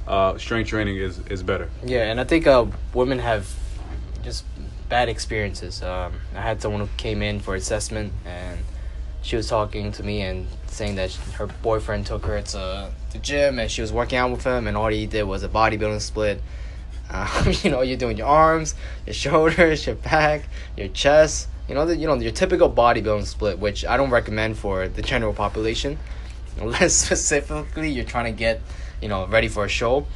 Uh, 0.08 0.38
strength 0.38 0.68
training 0.68 0.98
is 0.98 1.20
is 1.28 1.44
better. 1.44 1.70
Yeah, 1.84 2.10
and 2.12 2.20
I 2.20 2.24
think 2.24 2.48
uh, 2.48 2.66
women 2.94 3.20
have 3.20 3.54
just 4.24 4.46
bad 4.90 5.08
experiences. 5.08 5.81
Um, 5.84 6.14
I 6.36 6.42
had 6.42 6.62
someone 6.62 6.81
who 6.81 6.90
came 6.98 7.22
in 7.22 7.40
for 7.40 7.56
assessment, 7.56 8.12
and 8.26 8.60
she 9.22 9.36
was 9.36 9.48
talking 9.48 9.92
to 9.94 10.04
me 10.04 10.22
and 10.22 10.48
saying 10.68 10.96
that 10.96 11.14
her 11.36 11.48
boyfriend 11.48 12.06
took 12.06 12.26
her 12.26 12.42
to 12.42 12.92
the 13.12 13.18
gym, 13.20 13.60
and 13.60 13.70
she 13.70 13.81
was 13.81 13.94
working 13.94 14.18
out 14.18 14.31
with 14.31 14.44
him, 14.44 14.68
and 14.68 14.76
all 14.76 14.88
he 14.88 15.06
did 15.06 15.24
was 15.24 15.44
a 15.44 15.50
bodybuilding 15.50 16.02
split. 16.02 16.42
Um, 17.12 17.52
you 17.64 17.72
know, 17.72 17.81
you're 17.81 17.98
doing 17.98 18.18
your 18.18 18.28
arms, 18.28 18.76
your 19.08 19.16
shoulders, 19.16 19.88
your 19.88 19.96
back, 19.96 20.48
your 20.78 20.90
chest. 20.90 21.48
You 21.69 21.75
know, 21.75 21.86
the, 21.86 21.95
you 21.95 22.07
know 22.07 22.16
your 22.16 22.31
typical 22.31 22.69
bodybuilding 22.69 23.25
split, 23.25 23.60
which 23.60 23.86
I 23.86 23.95
don't 23.95 24.10
recommend 24.10 24.57
for 24.57 24.88
the 24.88 25.01
general 25.01 25.33
population, 25.33 26.00
unless 26.60 26.95
specifically 26.95 27.89
you're 27.89 28.06
trying 28.06 28.25
to 28.25 28.38
get, 28.38 28.62
you 29.01 29.07
know, 29.07 29.27
ready 29.27 29.48
for 29.48 29.63
a 29.63 29.69
show. 29.69 30.07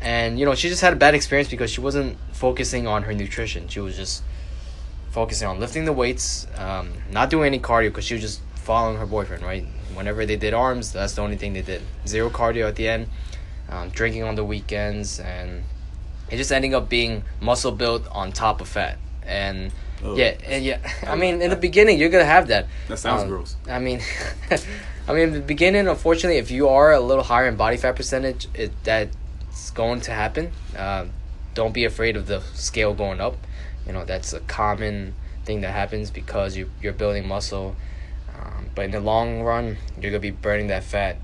And 0.00 0.38
you 0.38 0.46
know 0.46 0.54
she 0.54 0.68
just 0.68 0.80
had 0.80 0.94
a 0.94 0.96
bad 0.96 1.14
experience 1.14 1.50
because 1.50 1.70
she 1.70 1.82
wasn't 1.82 2.16
focusing 2.32 2.86
on 2.86 3.02
her 3.02 3.12
nutrition. 3.12 3.68
She 3.68 3.80
was 3.80 3.96
just 3.96 4.22
focusing 5.10 5.48
on 5.48 5.58
lifting 5.58 5.84
the 5.84 5.92
weights 5.92 6.46
um, 6.56 6.92
not 7.10 7.30
doing 7.30 7.46
any 7.46 7.58
cardio 7.58 7.88
because 7.88 8.04
she 8.04 8.14
was 8.14 8.22
just 8.22 8.40
following 8.54 8.96
her 8.96 9.06
boyfriend 9.06 9.42
right? 9.42 9.66
Whenever 9.94 10.24
they 10.24 10.36
did 10.36 10.54
arms 10.54 10.92
that's 10.92 11.14
the 11.14 11.22
only 11.22 11.36
thing 11.36 11.52
they 11.52 11.62
did. 11.62 11.82
Zero 12.06 12.30
cardio 12.30 12.68
at 12.68 12.76
the 12.76 12.88
end 12.88 13.08
um, 13.68 13.88
drinking 13.90 14.22
on 14.22 14.34
the 14.36 14.44
weekends 14.44 15.18
and 15.20 15.64
it 16.30 16.36
just 16.36 16.52
ending 16.52 16.74
up 16.74 16.88
being 16.88 17.24
muscle 17.40 17.72
built 17.72 18.06
on 18.12 18.32
top 18.32 18.60
of 18.60 18.68
fat. 18.68 18.98
And 19.24 19.72
Oh. 20.02 20.16
yeah 20.16 20.34
and 20.46 20.64
yeah 20.64 20.78
i 21.06 21.14
mean 21.14 21.42
in 21.42 21.50
the 21.50 21.56
beginning 21.56 21.98
you're 21.98 22.08
gonna 22.08 22.24
have 22.24 22.48
that 22.48 22.66
That 22.88 22.98
sounds 22.98 23.22
Um, 23.22 23.28
gross. 23.28 23.56
I 23.68 23.78
mean, 23.78 24.00
I 25.08 25.12
mean, 25.12 25.28
in 25.28 25.32
the 25.32 25.40
beginning, 25.40 25.88
unfortunately, 25.88 26.38
if 26.38 26.50
you 26.50 26.68
are 26.68 26.92
a 26.92 27.00
little 27.00 27.24
higher 27.24 27.48
in 27.48 27.56
body 27.56 27.76
fat 27.76 27.96
percentage, 27.96 28.46
it 28.54 28.70
that's 28.84 29.70
going 29.74 30.00
to 30.02 30.12
happen. 30.12 30.52
Um, 30.76 31.10
don't 31.54 31.74
be 31.74 31.84
afraid 31.84 32.16
of 32.16 32.26
the 32.28 32.40
scale 32.54 32.94
going 32.94 33.20
up. 33.20 33.36
You 33.86 33.92
know, 33.92 34.04
that's 34.04 34.32
a 34.32 34.40
common 34.40 35.14
thing 35.44 35.62
that 35.62 35.72
happens 35.72 36.10
because 36.12 36.56
you 36.56 36.70
you're 36.82 36.92
building 36.92 37.26
muscle. 37.26 37.74
Um, 38.38 38.70
but 38.74 38.84
in 38.84 38.90
the 38.92 39.00
long 39.00 39.42
run, 39.42 39.78
you're 40.00 40.12
gonna 40.12 40.20
be 40.20 40.30
burning 40.30 40.68
that 40.68 40.84
fat. 40.84 41.16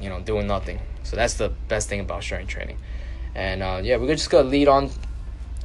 You 0.00 0.08
know, 0.10 0.20
doing 0.20 0.46
nothing. 0.46 0.78
So 1.02 1.16
that's 1.16 1.34
the 1.34 1.48
best 1.68 1.88
thing 1.88 2.00
about 2.00 2.22
strength 2.22 2.48
training. 2.50 2.78
And 3.34 3.62
uh, 3.62 3.80
yeah, 3.82 3.96
we're 3.96 4.14
just 4.14 4.30
gonna 4.30 4.48
lead 4.48 4.68
on 4.68 4.90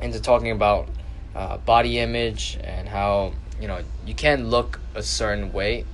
into 0.02 0.20
talking 0.20 0.52
about 0.52 0.90
uh, 1.36 1.58
body 1.58 2.00
image 2.00 2.58
and 2.64 2.88
how 2.88 3.34
you 3.60 3.68
know 3.68 3.82
you 4.06 4.14
can 4.14 4.50
look 4.50 4.80
a 4.96 5.04
certain 5.04 5.52
way. 5.52 5.86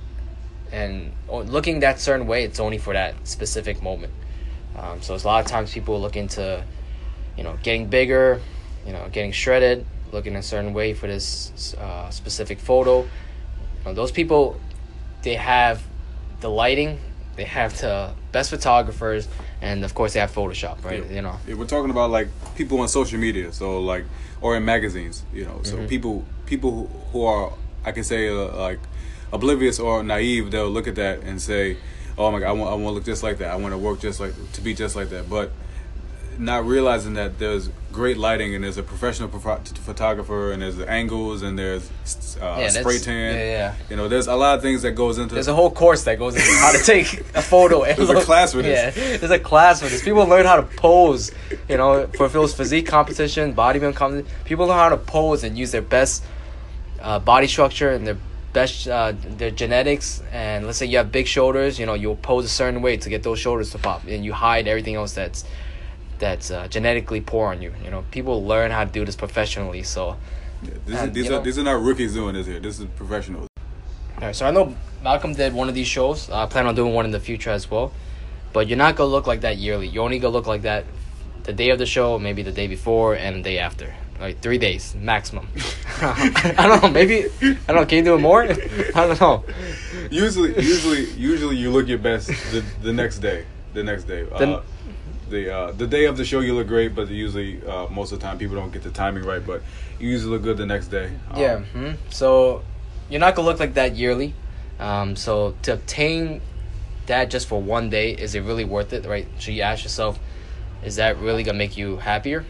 And 0.72 1.12
looking 1.28 1.80
that 1.80 2.00
certain 2.00 2.26
way 2.26 2.42
it's 2.44 2.58
only 2.58 2.78
for 2.78 2.92
that 2.92 3.14
specific 3.26 3.82
moment. 3.82 4.12
Um, 4.76 5.00
so 5.00 5.14
it's 5.14 5.24
a 5.24 5.26
lot 5.26 5.44
of 5.44 5.50
times 5.50 5.72
people 5.72 6.00
look 6.00 6.16
into 6.16 6.62
you 7.36 7.44
know 7.44 7.56
getting 7.62 7.86
bigger 7.86 8.40
you 8.84 8.92
know 8.92 9.08
getting 9.12 9.32
shredded 9.32 9.86
looking 10.12 10.36
a 10.36 10.42
certain 10.42 10.72
way 10.72 10.94
for 10.94 11.06
this 11.06 11.74
uh, 11.74 12.10
specific 12.10 12.58
photo. 12.58 13.02
You 13.02 13.08
know, 13.84 13.94
those 13.94 14.10
people 14.10 14.60
they 15.22 15.34
have 15.34 15.82
the 16.40 16.50
lighting 16.50 16.98
they 17.36 17.44
have 17.44 17.78
the 17.80 18.10
best 18.32 18.50
photographers 18.50 19.28
and 19.60 19.84
of 19.84 19.94
course 19.94 20.14
they 20.14 20.20
have 20.20 20.32
photoshop 20.32 20.82
right 20.84 21.04
Yeah. 21.06 21.16
you 21.16 21.22
know 21.22 21.36
Yeah, 21.46 21.54
we're 21.54 21.66
talking 21.66 21.90
about 21.90 22.10
like 22.10 22.28
people 22.56 22.80
on 22.80 22.88
social 22.88 23.18
media, 23.18 23.52
so 23.52 23.80
like 23.80 24.04
or 24.40 24.56
in 24.56 24.64
magazines, 24.64 25.22
you 25.32 25.44
know. 25.44 25.60
So 25.62 25.76
Mm-hmm. 25.76 25.86
people 25.86 26.24
people 26.46 26.90
who- 27.12 27.24
are 27.24 27.52
I 27.84 27.92
can 27.92 28.04
say 28.04 28.28
uh, 28.28 28.54
like 28.68 28.80
oblivious 29.32 29.78
or 29.78 30.02
naive, 30.02 30.50
they'll 30.50 30.68
look 30.70 30.86
at 30.88 30.94
that 30.96 31.20
and 31.20 31.40
say, 31.40 31.76
"Oh 32.18 32.30
my 32.30 32.40
god, 32.40 32.48
I 32.48 32.52
want 32.52 32.70
I 32.70 32.74
want 32.74 32.86
to 32.86 32.90
look 32.96 33.04
just 33.04 33.22
like 33.22 33.38
that. 33.38 33.50
I 33.50 33.56
want 33.56 33.72
to 33.72 33.78
work 33.78 34.00
just 34.00 34.18
like 34.20 34.34
to 34.52 34.60
be 34.60 34.74
just 34.74 34.96
like 34.96 35.08
that." 35.10 35.28
But 35.30 35.52
not 36.38 36.64
realizing 36.66 37.14
that 37.14 37.38
there's 37.38 37.68
great 37.92 38.18
lighting 38.18 38.54
and 38.54 38.62
there's 38.62 38.76
a 38.76 38.82
professional 38.82 39.28
pho- 39.28 39.60
photographer 39.82 40.52
and 40.52 40.60
there's 40.60 40.76
the 40.76 40.88
angles 40.88 41.42
and 41.42 41.58
there's 41.58 41.88
uh, 42.40 42.56
Yeah, 42.60 42.68
spray 42.68 42.98
tan. 42.98 43.34
yeah, 43.34 43.42
yeah. 43.44 43.74
You 43.88 43.96
know, 43.96 44.08
there's 44.08 44.26
a 44.26 44.34
lot 44.34 44.56
of 44.56 44.62
things 44.62 44.82
that 44.82 44.92
goes 44.92 45.16
into. 45.18 45.34
There's 45.34 45.48
a 45.48 45.54
whole 45.54 45.70
course 45.70 46.04
that 46.04 46.18
goes 46.18 46.34
into 46.36 46.50
how 46.58 46.72
to 46.72 46.82
take 46.82 47.20
a 47.34 47.42
photo. 47.42 47.84
And 47.84 47.96
There's 47.98 48.10
a 48.10 48.20
class 48.22 48.52
for 48.52 48.60
this. 48.62 48.96
Yeah, 48.96 49.16
there's 49.18 49.30
a 49.30 49.38
class 49.38 49.80
for 49.80 49.88
this. 49.88 50.02
People 50.04 50.26
learn 50.26 50.44
how 50.44 50.56
to 50.56 50.62
pose. 50.62 51.30
You 51.68 51.78
know, 51.78 52.06
for 52.08 52.28
was 52.28 52.54
physique 52.54 52.86
competition, 52.86 53.54
bodybuilding 53.54 53.94
competition, 53.94 54.30
people 54.44 54.66
learn 54.66 54.76
how 54.76 54.90
to 54.90 54.98
pose 54.98 55.42
and 55.42 55.56
use 55.56 55.72
their 55.72 55.82
best 55.82 56.22
uh, 57.00 57.18
body 57.18 57.46
structure 57.46 57.90
and 57.90 58.06
their 58.06 58.18
best 58.52 58.88
uh, 58.88 59.12
their 59.36 59.50
genetics 59.50 60.22
and 60.32 60.64
let's 60.64 60.78
say 60.78 60.86
you 60.86 60.96
have 60.96 61.12
big 61.12 61.26
shoulders 61.26 61.78
you 61.78 61.84
know 61.84 61.92
you'll 61.92 62.16
pose 62.16 62.46
a 62.46 62.48
certain 62.48 62.80
way 62.80 62.96
to 62.96 63.10
get 63.10 63.22
those 63.22 63.38
shoulders 63.38 63.68
to 63.70 63.76
pop 63.76 64.02
and 64.06 64.24
you 64.24 64.32
hide 64.32 64.66
everything 64.66 64.94
else 64.94 65.12
that's 65.12 65.44
that's 66.18 66.50
uh, 66.50 66.66
genetically 66.68 67.20
poor 67.20 67.48
on 67.48 67.60
you 67.62 67.72
you 67.84 67.90
know 67.90 68.04
people 68.10 68.44
learn 68.44 68.70
how 68.70 68.84
to 68.84 68.90
do 68.90 69.04
this 69.04 69.16
professionally 69.16 69.82
so 69.82 70.16
Yeah, 70.62 70.70
this 70.86 70.98
And, 71.00 71.08
is, 71.08 71.14
these 71.14 71.26
are 71.26 71.30
know- 71.32 71.42
these 71.42 71.58
are 71.58 71.62
not 71.64 71.82
rookies 71.82 72.14
doing 72.14 72.34
this 72.34 72.46
here. 72.46 72.60
This 72.60 72.78
is 72.80 72.86
professionals. 72.96 73.48
all 74.18 74.26
right 74.26 74.34
so 74.36 74.46
i 74.46 74.50
know 74.50 74.74
malcolm 75.02 75.34
did 75.34 75.52
one 75.52 75.68
of 75.68 75.74
these 75.74 75.86
shows 75.86 76.30
i 76.30 76.46
plan 76.46 76.66
on 76.66 76.74
doing 76.74 76.94
one 76.94 77.04
in 77.04 77.12
the 77.12 77.20
future 77.20 77.50
as 77.50 77.70
well 77.70 77.92
but 78.54 78.66
you're 78.68 78.78
not 78.78 78.96
gonna 78.96 79.10
look 79.10 79.26
like 79.26 79.42
that 79.42 79.56
yearly 79.58 79.86
you're 79.88 80.04
only 80.04 80.18
gonna 80.18 80.32
look 80.32 80.46
like 80.46 80.62
that 80.62 80.84
the 81.44 81.52
day 81.52 81.68
of 81.70 81.78
the 81.78 81.86
show 81.86 82.18
maybe 82.18 82.42
the 82.42 82.52
day 82.52 82.66
before 82.66 83.14
and 83.14 83.36
the 83.36 83.42
day 83.42 83.58
after 83.58 83.94
like 84.18 84.40
three 84.40 84.56
days 84.56 84.94
maximum 84.98 85.46
i 86.00 86.64
don't 86.66 86.82
know 86.82 86.88
maybe 86.88 87.26
i 87.42 87.54
don't 87.68 87.76
know 87.76 87.84
can 87.86 87.98
you 87.98 88.04
do 88.04 88.14
it 88.14 88.20
more 88.30 88.42
i 88.98 89.06
don't 89.06 89.20
know 89.20 89.44
Usually, 90.08 90.54
usually, 90.62 91.04
usually 91.18 91.56
you 91.56 91.70
look 91.72 91.88
your 91.88 91.98
best 91.98 92.28
the, 92.52 92.62
the 92.80 92.92
next 92.92 93.18
day. 93.18 93.44
The 93.74 93.82
next 93.82 94.04
day. 94.04 94.22
Then- 94.38 94.54
uh, 94.54 94.62
the 95.30 95.54
uh, 95.54 95.72
the 95.72 95.86
day 95.86 96.04
of 96.06 96.16
the 96.16 96.24
show 96.24 96.40
you 96.40 96.54
look 96.54 96.66
great, 96.68 96.94
but 96.94 97.08
usually 97.08 97.64
uh, 97.66 97.86
most 97.88 98.12
of 98.12 98.20
the 98.20 98.26
time 98.26 98.38
people 98.38 98.56
don't 98.56 98.72
get 98.72 98.82
the 98.82 98.90
timing 98.90 99.24
right. 99.24 99.44
But 99.44 99.62
you 99.98 100.08
usually 100.08 100.32
look 100.32 100.42
good 100.42 100.56
the 100.56 100.66
next 100.66 100.88
day. 100.88 101.10
Um, 101.30 101.40
Yeah. 101.40 101.58
hmm 101.58 101.92
So 102.10 102.62
you're 103.08 103.20
not 103.20 103.34
gonna 103.34 103.48
look 103.48 103.60
like 103.60 103.74
that 103.74 103.96
yearly. 103.96 104.34
Um, 104.78 105.16
so 105.16 105.54
to 105.62 105.74
obtain 105.74 106.40
that 107.06 107.30
just 107.30 107.46
for 107.48 107.60
one 107.60 107.88
day, 107.90 108.12
is 108.12 108.34
it 108.34 108.40
really 108.40 108.64
worth 108.64 108.92
it? 108.92 109.06
Right? 109.06 109.26
So 109.38 109.50
you 109.50 109.62
ask 109.62 109.84
yourself, 109.84 110.18
is 110.84 110.96
that 110.96 111.18
really 111.18 111.42
gonna 111.42 111.58
make 111.58 111.76
you 111.76 111.96
happier? 111.98 112.44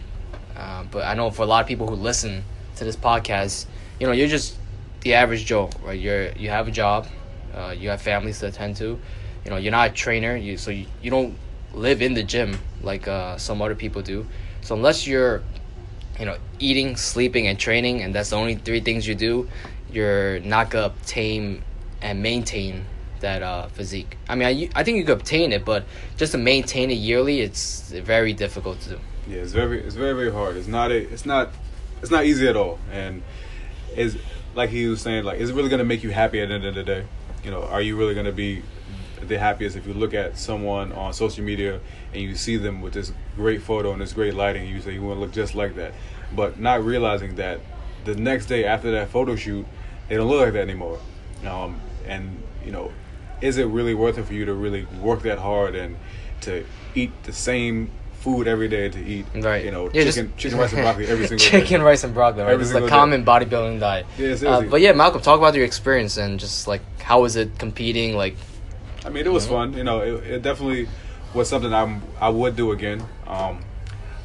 Uh, 0.56 0.84
but 0.90 1.04
I 1.04 1.14
know 1.14 1.30
for 1.30 1.42
a 1.42 1.46
lot 1.46 1.60
of 1.60 1.68
people 1.68 1.86
who 1.86 1.94
listen 1.94 2.42
to 2.76 2.84
this 2.84 2.96
podcast, 2.96 3.66
you 4.00 4.06
know, 4.06 4.12
you're 4.12 4.28
just 4.28 4.56
the 5.02 5.14
average 5.14 5.44
Joe, 5.44 5.70
right? 5.84 5.98
You're 5.98 6.32
you 6.32 6.48
have 6.50 6.68
a 6.68 6.70
job, 6.70 7.06
uh, 7.54 7.74
you 7.76 7.90
have 7.90 8.00
families 8.02 8.40
to 8.40 8.46
attend 8.48 8.76
to. 8.76 8.98
You 9.44 9.50
know, 9.50 9.56
you're 9.58 9.72
not 9.72 9.90
a 9.90 9.92
trainer, 9.92 10.34
you 10.34 10.56
so 10.56 10.70
you, 10.70 10.86
you 11.02 11.10
don't 11.10 11.36
live 11.76 12.02
in 12.02 12.14
the 12.14 12.24
gym 12.24 12.58
like 12.82 13.06
uh, 13.06 13.36
some 13.36 13.62
other 13.62 13.76
people 13.76 14.02
do. 14.02 14.26
So 14.62 14.74
unless 14.74 15.06
you're 15.06 15.42
you 16.18 16.24
know, 16.24 16.36
eating, 16.58 16.96
sleeping, 16.96 17.46
and 17.46 17.58
training, 17.58 18.02
and 18.02 18.14
that's 18.14 18.30
the 18.30 18.36
only 18.36 18.54
three 18.54 18.80
things 18.80 19.06
you 19.06 19.14
do, 19.14 19.48
you're 19.90 20.40
not 20.40 20.70
gonna 20.70 20.86
obtain 20.86 21.62
and 22.00 22.22
maintain 22.22 22.84
that 23.20 23.42
uh, 23.42 23.68
physique. 23.68 24.16
I 24.28 24.34
mean, 24.34 24.48
I, 24.48 24.78
I 24.78 24.84
think 24.84 24.98
you 24.98 25.04
could 25.04 25.18
obtain 25.18 25.52
it, 25.52 25.64
but 25.64 25.84
just 26.16 26.32
to 26.32 26.38
maintain 26.38 26.90
it 26.90 26.94
yearly, 26.94 27.40
it's 27.40 27.90
very 27.90 28.32
difficult 28.32 28.80
to 28.80 28.90
do. 28.90 29.00
Yeah, 29.28 29.38
it's 29.38 29.52
very 29.52 29.80
it's 29.80 29.94
very 29.94 30.14
very 30.14 30.32
hard. 30.32 30.56
It's 30.56 30.68
not 30.68 30.90
a 30.90 30.96
it's 30.96 31.26
not 31.26 31.52
it's 32.00 32.10
not 32.10 32.24
easy 32.24 32.48
at 32.48 32.56
all. 32.56 32.78
And 32.92 33.22
is 33.94 34.18
like 34.54 34.70
he 34.70 34.86
was 34.86 35.00
saying, 35.02 35.24
like 35.24 35.40
is 35.40 35.50
it 35.50 35.54
really 35.54 35.68
gonna 35.68 35.84
make 35.84 36.02
you 36.02 36.10
happy 36.10 36.40
at 36.40 36.48
the 36.48 36.54
end 36.54 36.64
of 36.64 36.74
the 36.74 36.84
day? 36.84 37.04
You 37.44 37.50
know, 37.50 37.62
are 37.64 37.80
you 37.80 37.96
really 37.96 38.14
gonna 38.14 38.32
be 38.32 38.62
the 39.22 39.38
happiest 39.38 39.76
if 39.76 39.86
you 39.86 39.94
look 39.94 40.14
at 40.14 40.38
someone 40.38 40.92
on 40.92 41.12
social 41.12 41.44
media 41.44 41.80
and 42.12 42.22
you 42.22 42.34
see 42.34 42.56
them 42.56 42.80
with 42.82 42.92
this 42.92 43.12
great 43.36 43.62
photo 43.62 43.92
and 43.92 44.00
this 44.00 44.12
great 44.12 44.34
lighting, 44.34 44.68
you 44.68 44.80
say 44.80 44.92
you 44.92 45.02
want 45.02 45.16
to 45.16 45.20
look 45.20 45.32
just 45.32 45.54
like 45.54 45.74
that, 45.76 45.92
but 46.34 46.58
not 46.60 46.84
realizing 46.84 47.36
that 47.36 47.60
the 48.04 48.14
next 48.14 48.46
day 48.46 48.64
after 48.64 48.90
that 48.92 49.08
photo 49.08 49.34
shoot, 49.36 49.66
they 50.08 50.16
don't 50.16 50.28
look 50.28 50.40
like 50.40 50.52
that 50.52 50.60
anymore. 50.60 50.98
Um, 51.46 51.80
and 52.06 52.42
you 52.64 52.72
know, 52.72 52.92
is 53.40 53.58
it 53.58 53.64
really 53.66 53.94
worth 53.94 54.18
it 54.18 54.24
for 54.26 54.34
you 54.34 54.44
to 54.46 54.54
really 54.54 54.84
work 55.00 55.22
that 55.22 55.38
hard 55.38 55.74
and 55.74 55.96
to 56.42 56.64
eat 56.94 57.10
the 57.24 57.32
same 57.32 57.90
food 58.20 58.48
every 58.48 58.66
day 58.68 58.88
to 58.88 58.98
eat, 59.04 59.24
Right. 59.34 59.64
You 59.64 59.70
know, 59.70 59.90
Yeah, 59.92 60.04
just- 60.04 60.16
chicken, 60.18 60.32
chicken 60.36 60.58
rice 60.58 60.72
and 60.72 60.82
broccoli 60.82 61.06
every 61.06 61.26
single 61.28 61.38
Chicken, 61.44 61.60
day. 61.60 61.66
Chicken, 61.66 61.82
rice, 61.82 62.04
and 62.04 62.12
broccoli, 62.14 62.42
right? 62.42 62.52
Every 62.52 62.62
is 62.64 62.70
the 62.70 62.74
single 62.74 62.88
day. 62.88 62.94
common 62.94 63.24
bodybuilding 63.24 63.80
diet. 63.80 64.06
Yeah, 64.18 64.34
Uh, 64.48 64.62
but 64.62 64.80
yeah, 64.80 64.92
Malcolm, 64.92 65.20
talk 65.22 65.38
about 65.38 65.54
your 65.54 65.64
experience 65.64 66.16
and 66.16 66.38
just 66.40 66.66
like 66.66 66.80
how 67.00 67.22
was 67.22 67.36
it 67.36 67.56
competing? 67.58 68.16
Like, 68.16 68.36
I 69.06 69.08
mean, 69.08 69.24
it 69.24 69.32
was 69.32 69.46
fun. 69.46 69.72
You 69.74 69.84
know, 69.84 70.00
it, 70.00 70.24
it 70.24 70.42
definitely 70.42 70.88
was 71.32 71.48
something 71.48 71.72
I'm 71.72 72.02
I 72.20 72.28
would 72.28 72.56
do 72.56 72.72
again. 72.72 73.02
Um, 73.26 73.60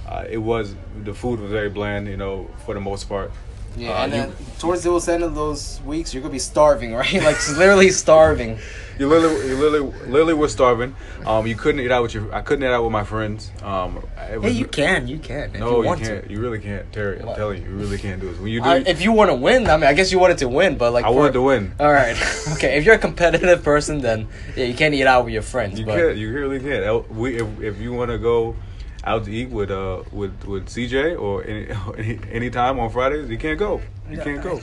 uh, 0.07 0.25
it 0.27 0.39
was 0.39 0.75
the 1.03 1.13
food 1.13 1.39
was 1.39 1.51
very 1.51 1.69
bland. 1.69 2.07
You 2.07 2.17
know, 2.17 2.49
for 2.65 2.73
the 2.73 2.81
most 2.81 3.07
part. 3.07 3.31
Yeah, 3.77 3.91
Uh, 3.91 4.03
and 4.03 4.11
you- 4.13 4.17
then 4.19 4.31
towards 4.59 4.83
the 4.83 5.11
end 5.13 5.23
of 5.23 5.35
those 5.35 5.79
weeks, 5.85 6.13
you're 6.13 6.21
gonna 6.21 6.31
be 6.31 6.39
starving, 6.39 6.93
right? 7.01 7.13
like 7.13 7.37
literally 7.57 7.89
starving. 8.05 8.57
You 8.99 9.07
literally, 9.07 9.47
you 9.47 9.55
literally, 9.55 9.93
literally 10.07 10.33
were 10.35 10.47
starving. 10.49 10.95
Um, 11.25 11.47
you 11.47 11.55
couldn't 11.55 11.81
eat 11.81 11.89
out 11.91 12.03
with 12.03 12.13
your. 12.13 12.31
I 12.35 12.41
couldn't 12.41 12.63
eat 12.63 12.67
out 12.71 12.83
with 12.83 12.91
my 12.91 13.03
friends. 13.03 13.49
Um, 13.63 14.03
it 14.31 14.39
was, 14.39 14.53
can, 14.71 15.07
you 15.07 15.17
can. 15.17 15.53
No, 15.53 15.81
you, 15.81 15.95
can't. 15.95 16.29
You 16.29 16.39
really 16.39 16.59
can't, 16.59 16.91
Terry. 16.93 17.19
I'm 17.19 17.25
What? 17.25 17.35
telling 17.35 17.63
you, 17.63 17.71
you 17.71 17.75
really 17.77 17.97
can't 17.97 18.21
do 18.21 18.29
this. 18.29 18.37
When 18.37 18.49
you 18.49 18.61
do, 18.61 18.67
I, 18.69 18.77
if 18.85 19.01
you 19.01 19.11
want 19.11 19.31
to 19.31 19.35
win, 19.35 19.67
I 19.67 19.77
mean, 19.77 19.85
I 19.85 19.93
guess 19.93 20.11
you 20.11 20.19
wanted 20.19 20.37
to 20.39 20.47
win, 20.49 20.77
but 20.77 20.93
like 20.93 21.03
I 21.03 21.07
for- 21.07 21.15
wanted 21.15 21.33
to 21.33 21.41
win. 21.41 21.73
All 21.79 21.91
right, 21.91 22.15
okay. 22.53 22.77
If 22.77 22.85
you're 22.85 22.93
a 22.93 22.99
competitive 22.99 23.63
person, 23.63 24.01
then 24.01 24.27
yeah, 24.55 24.65
you 24.65 24.75
can't 24.75 24.93
eat 24.93 25.07
out 25.07 25.25
with 25.25 25.33
your 25.33 25.41
friends. 25.41 25.79
You 25.79 25.85
but 25.87 25.95
can't. 25.95 26.17
You 26.17 26.31
really 26.31 26.59
can't. 26.59 27.11
We, 27.11 27.37
if, 27.37 27.59
if 27.61 27.79
you 27.79 27.93
want 27.93 28.11
to 28.11 28.19
go 28.19 28.55
out 29.03 29.25
to 29.25 29.31
eat 29.31 29.49
with 29.49 29.71
uh 29.71 30.03
with 30.11 30.43
with 30.45 30.67
CJ 30.67 31.19
or 31.19 31.43
any 31.43 31.67
any 31.97 32.19
anytime 32.31 32.79
on 32.79 32.89
Fridays, 32.89 33.29
you 33.29 33.37
can't 33.37 33.57
go. 33.59 33.81
You 34.09 34.17
Yeah. 34.17 34.23
can't 34.23 34.41
go. 34.43 34.61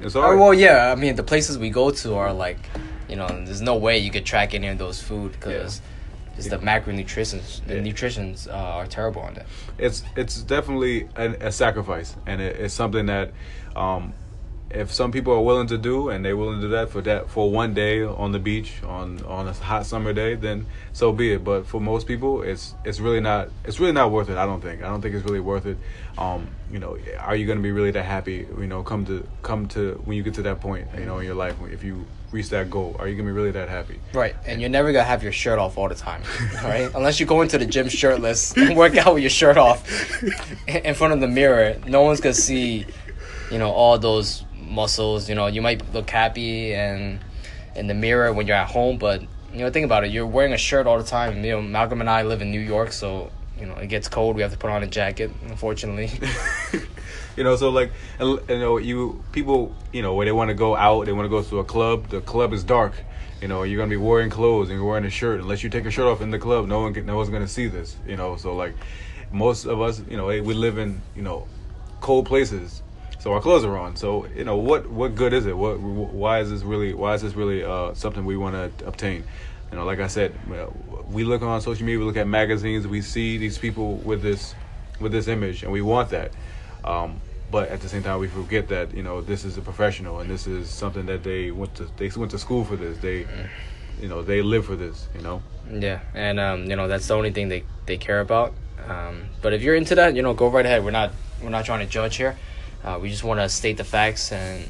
It's 0.00 0.14
all 0.14 0.30
right. 0.30 0.38
well, 0.38 0.54
yeah. 0.54 0.92
I 0.92 0.94
mean, 0.94 1.16
the 1.16 1.22
places 1.24 1.58
we 1.58 1.70
go 1.70 1.90
to 1.90 2.14
are 2.14 2.32
like, 2.32 2.58
you 3.08 3.16
know, 3.16 3.26
there's 3.26 3.60
no 3.60 3.76
way 3.76 3.98
you 3.98 4.10
could 4.12 4.24
track 4.24 4.54
any 4.54 4.68
of 4.68 4.78
those 4.78 5.02
food 5.02 5.32
because 5.32 5.80
just 6.36 6.50
the 6.50 6.58
macronutrients, 6.58 7.66
the 7.66 7.74
Yeah. 7.76 7.80
nutritions 7.80 8.46
uh, 8.46 8.52
are 8.52 8.86
terrible 8.86 9.22
on 9.22 9.34
that. 9.34 9.46
it's 9.76 10.04
it's 10.16 10.40
definitely 10.42 11.08
a, 11.16 11.48
a 11.48 11.52
sacrifice, 11.52 12.14
and 12.26 12.40
it, 12.40 12.56
it's 12.60 12.74
something 12.74 13.06
that 13.06 13.32
um, 13.74 14.12
if 14.70 14.92
some 14.92 15.12
people 15.12 15.32
are 15.32 15.40
willing 15.40 15.66
to 15.68 15.78
do, 15.78 16.10
and 16.10 16.24
they're 16.24 16.36
willing 16.36 16.60
to 16.60 16.66
do 16.66 16.68
that 16.70 16.90
for 16.90 17.00
that 17.02 17.30
for 17.30 17.50
one 17.50 17.72
day 17.72 18.02
on 18.02 18.32
the 18.32 18.38
beach 18.38 18.82
on 18.84 19.24
on 19.24 19.48
a 19.48 19.52
hot 19.52 19.86
summer 19.86 20.12
day, 20.12 20.34
then 20.34 20.66
so 20.92 21.12
be 21.12 21.32
it. 21.32 21.44
But 21.44 21.66
for 21.66 21.80
most 21.80 22.06
people, 22.06 22.42
it's 22.42 22.74
it's 22.84 23.00
really 23.00 23.20
not 23.20 23.48
it's 23.64 23.80
really 23.80 23.92
not 23.92 24.10
worth 24.10 24.28
it. 24.28 24.36
I 24.36 24.44
don't 24.44 24.60
think. 24.60 24.82
I 24.82 24.88
don't 24.88 25.00
think 25.00 25.14
it's 25.14 25.24
really 25.24 25.40
worth 25.40 25.66
it. 25.66 25.78
Um, 26.18 26.48
you 26.70 26.78
know, 26.78 26.98
are 27.20 27.36
you 27.36 27.46
going 27.46 27.58
to 27.58 27.62
be 27.62 27.72
really 27.72 27.92
that 27.92 28.04
happy? 28.04 28.46
You 28.58 28.66
know, 28.66 28.82
come 28.82 29.06
to 29.06 29.26
come 29.42 29.68
to 29.68 30.00
when 30.04 30.16
you 30.16 30.22
get 30.22 30.34
to 30.34 30.42
that 30.42 30.60
point, 30.60 30.88
you 30.98 31.06
know, 31.06 31.18
in 31.18 31.24
your 31.24 31.34
life, 31.34 31.56
if 31.70 31.82
you 31.82 32.04
reach 32.30 32.50
that 32.50 32.68
goal, 32.68 32.94
are 32.98 33.08
you 33.08 33.14
going 33.14 33.26
to 33.26 33.32
be 33.32 33.36
really 33.36 33.52
that 33.52 33.70
happy? 33.70 33.98
Right, 34.12 34.36
and 34.44 34.60
you're 34.60 34.68
never 34.68 34.92
gonna 34.92 35.04
have 35.04 35.22
your 35.22 35.32
shirt 35.32 35.58
off 35.58 35.78
all 35.78 35.88
the 35.88 35.94
time, 35.94 36.22
right 36.62 36.90
Unless 36.94 37.20
you 37.20 37.26
go 37.26 37.40
into 37.40 37.56
the 37.56 37.64
gym 37.64 37.88
shirtless 37.88 38.54
and 38.54 38.76
work 38.76 38.96
out 38.96 39.14
with 39.14 39.22
your 39.22 39.30
shirt 39.30 39.56
off 39.56 40.22
in 40.66 40.76
in 40.84 40.94
front 40.94 41.14
of 41.14 41.20
the 41.20 41.28
mirror, 41.28 41.78
no 41.86 42.02
one's 42.02 42.20
gonna 42.20 42.34
see, 42.34 42.84
you 43.50 43.58
know, 43.58 43.70
all 43.70 43.98
those 43.98 44.44
muscles. 44.68 45.28
You 45.28 45.34
know, 45.34 45.46
you 45.46 45.62
might 45.62 45.92
look 45.92 46.10
happy 46.10 46.74
and 46.74 47.20
in 47.74 47.86
the 47.86 47.94
mirror 47.94 48.32
when 48.32 48.46
you're 48.46 48.56
at 48.56 48.70
home, 48.70 48.98
but 48.98 49.22
you 49.52 49.60
know, 49.60 49.70
think 49.70 49.84
about 49.84 50.04
it. 50.04 50.10
You're 50.10 50.26
wearing 50.26 50.52
a 50.52 50.58
shirt 50.58 50.86
all 50.86 50.98
the 50.98 51.04
time. 51.04 51.44
You 51.44 51.52
know, 51.52 51.62
Malcolm 51.62 52.00
and 52.00 52.10
I 52.10 52.22
live 52.22 52.42
in 52.42 52.50
New 52.50 52.60
York, 52.60 52.92
so 52.92 53.30
you 53.58 53.66
know 53.66 53.74
it 53.74 53.86
gets 53.86 54.08
cold. 54.08 54.36
We 54.36 54.42
have 54.42 54.52
to 54.52 54.58
put 54.58 54.70
on 54.70 54.82
a 54.82 54.86
jacket, 54.86 55.30
unfortunately. 55.48 56.10
you 57.38 57.44
know 57.44 57.54
so 57.54 57.70
like 57.70 57.92
you 58.18 58.40
know 58.48 58.78
you 58.78 59.22
people 59.30 59.72
you 59.92 60.02
know 60.02 60.12
where 60.14 60.26
they 60.26 60.32
want 60.32 60.48
to 60.48 60.54
go 60.54 60.74
out 60.74 61.06
they 61.06 61.12
want 61.12 61.24
to 61.24 61.28
go 61.28 61.40
to 61.40 61.60
a 61.60 61.64
club 61.64 62.08
the 62.08 62.20
club 62.20 62.52
is 62.52 62.64
dark 62.64 62.92
you 63.40 63.46
know 63.46 63.62
you're 63.62 63.78
gonna 63.78 63.88
be 63.88 63.96
wearing 63.96 64.28
clothes 64.28 64.68
and 64.68 64.76
you're 64.76 64.88
wearing 64.88 65.04
a 65.04 65.10
shirt 65.10 65.40
unless 65.40 65.62
you 65.62 65.70
take 65.70 65.84
your 65.84 65.92
shirt 65.92 66.06
off 66.06 66.20
in 66.20 66.32
the 66.32 66.38
club 66.38 66.66
no 66.66 66.80
one 66.80 66.92
can, 66.92 67.06
no 67.06 67.16
one's 67.16 67.30
gonna 67.30 67.46
see 67.46 67.68
this 67.68 67.96
you 68.08 68.16
know 68.16 68.34
so 68.34 68.56
like 68.56 68.74
most 69.30 69.66
of 69.66 69.80
us 69.80 70.02
you 70.10 70.16
know 70.16 70.28
eh, 70.30 70.40
we 70.40 70.52
live 70.52 70.78
in 70.78 71.00
you 71.14 71.22
know 71.22 71.46
cold 72.00 72.26
places 72.26 72.82
so 73.28 73.34
our 73.34 73.42
clothes 73.42 73.62
are 73.62 73.76
on 73.76 73.94
so 73.94 74.26
you 74.34 74.42
know 74.42 74.56
what 74.56 74.88
what 74.88 75.14
good 75.14 75.34
is 75.34 75.44
it 75.44 75.54
what 75.54 75.78
why 75.78 76.40
is 76.40 76.48
this 76.48 76.62
really 76.62 76.94
why 76.94 77.12
is 77.12 77.20
this 77.20 77.34
really 77.34 77.62
uh 77.62 77.92
something 77.92 78.24
we 78.24 78.38
want 78.38 78.54
to 78.54 78.86
obtain 78.86 79.22
you 79.70 79.76
know 79.76 79.84
like 79.84 80.00
i 80.00 80.06
said 80.06 80.34
we 81.10 81.24
look 81.24 81.42
on 81.42 81.60
social 81.60 81.84
media 81.84 81.98
we 81.98 82.06
look 82.06 82.16
at 82.16 82.26
magazines 82.26 82.86
we 82.86 83.02
see 83.02 83.36
these 83.36 83.58
people 83.58 83.96
with 83.96 84.22
this 84.22 84.54
with 84.98 85.12
this 85.12 85.28
image 85.28 85.62
and 85.62 85.70
we 85.70 85.82
want 85.82 86.08
that 86.08 86.32
um, 86.84 87.20
but 87.50 87.68
at 87.68 87.82
the 87.82 87.88
same 87.90 88.02
time 88.02 88.18
we 88.18 88.28
forget 88.28 88.66
that 88.68 88.94
you 88.94 89.02
know 89.02 89.20
this 89.20 89.44
is 89.44 89.58
a 89.58 89.60
professional 89.60 90.20
and 90.20 90.30
this 90.30 90.46
is 90.46 90.70
something 90.70 91.04
that 91.04 91.22
they 91.22 91.50
went 91.50 91.74
to 91.74 91.86
they 91.98 92.08
went 92.16 92.30
to 92.30 92.38
school 92.38 92.64
for 92.64 92.76
this 92.76 92.96
they 92.96 93.26
you 94.00 94.08
know 94.08 94.22
they 94.22 94.40
live 94.40 94.64
for 94.64 94.74
this 94.74 95.06
you 95.14 95.20
know 95.20 95.42
Yeah, 95.70 96.00
and 96.14 96.40
um, 96.40 96.64
you 96.64 96.76
know 96.76 96.88
that's 96.88 97.06
the 97.06 97.14
only 97.14 97.30
thing 97.30 97.50
they, 97.50 97.64
they 97.84 97.98
care 97.98 98.20
about. 98.20 98.54
Um, 98.86 99.28
but 99.42 99.52
if 99.52 99.60
you're 99.60 99.74
into 99.74 99.94
that, 99.96 100.16
you 100.16 100.22
know, 100.22 100.32
go 100.32 100.48
right 100.48 100.64
ahead. 100.64 100.82
We're 100.82 100.92
not 100.92 101.12
we're 101.42 101.50
not 101.50 101.66
trying 101.66 101.80
to 101.80 101.92
judge 101.92 102.16
here. 102.16 102.38
Uh, 102.84 102.98
we 103.00 103.10
just 103.10 103.24
want 103.24 103.40
to 103.40 103.48
state 103.48 103.76
the 103.76 103.84
facts 103.84 104.32
and 104.32 104.64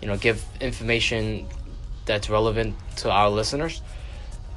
you 0.00 0.08
know 0.08 0.16
give 0.16 0.44
information 0.60 1.46
that's 2.04 2.28
relevant 2.28 2.74
to 2.96 3.10
our 3.10 3.28
listeners. 3.30 3.82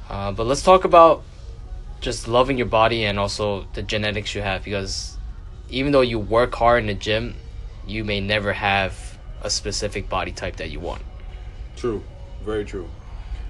Uh, 0.08 0.32
but 0.32 0.46
let's 0.46 0.62
talk 0.62 0.84
about 0.84 1.22
just 2.00 2.28
loving 2.28 2.58
your 2.58 2.66
body 2.66 3.04
and 3.04 3.18
also 3.18 3.66
the 3.74 3.82
genetics 3.82 4.34
you 4.34 4.42
have 4.42 4.62
because 4.62 5.16
even 5.68 5.92
though 5.92 6.00
you 6.00 6.18
work 6.18 6.54
hard 6.54 6.80
in 6.80 6.86
the 6.86 6.94
gym, 6.94 7.34
you 7.86 8.04
may 8.04 8.20
never 8.20 8.52
have 8.52 9.18
a 9.42 9.50
specific 9.50 10.08
body 10.08 10.32
type 10.32 10.56
that 10.56 10.70
you 10.70 10.80
want. 10.80 11.02
True, 11.76 12.02
very 12.44 12.64
true. 12.64 12.88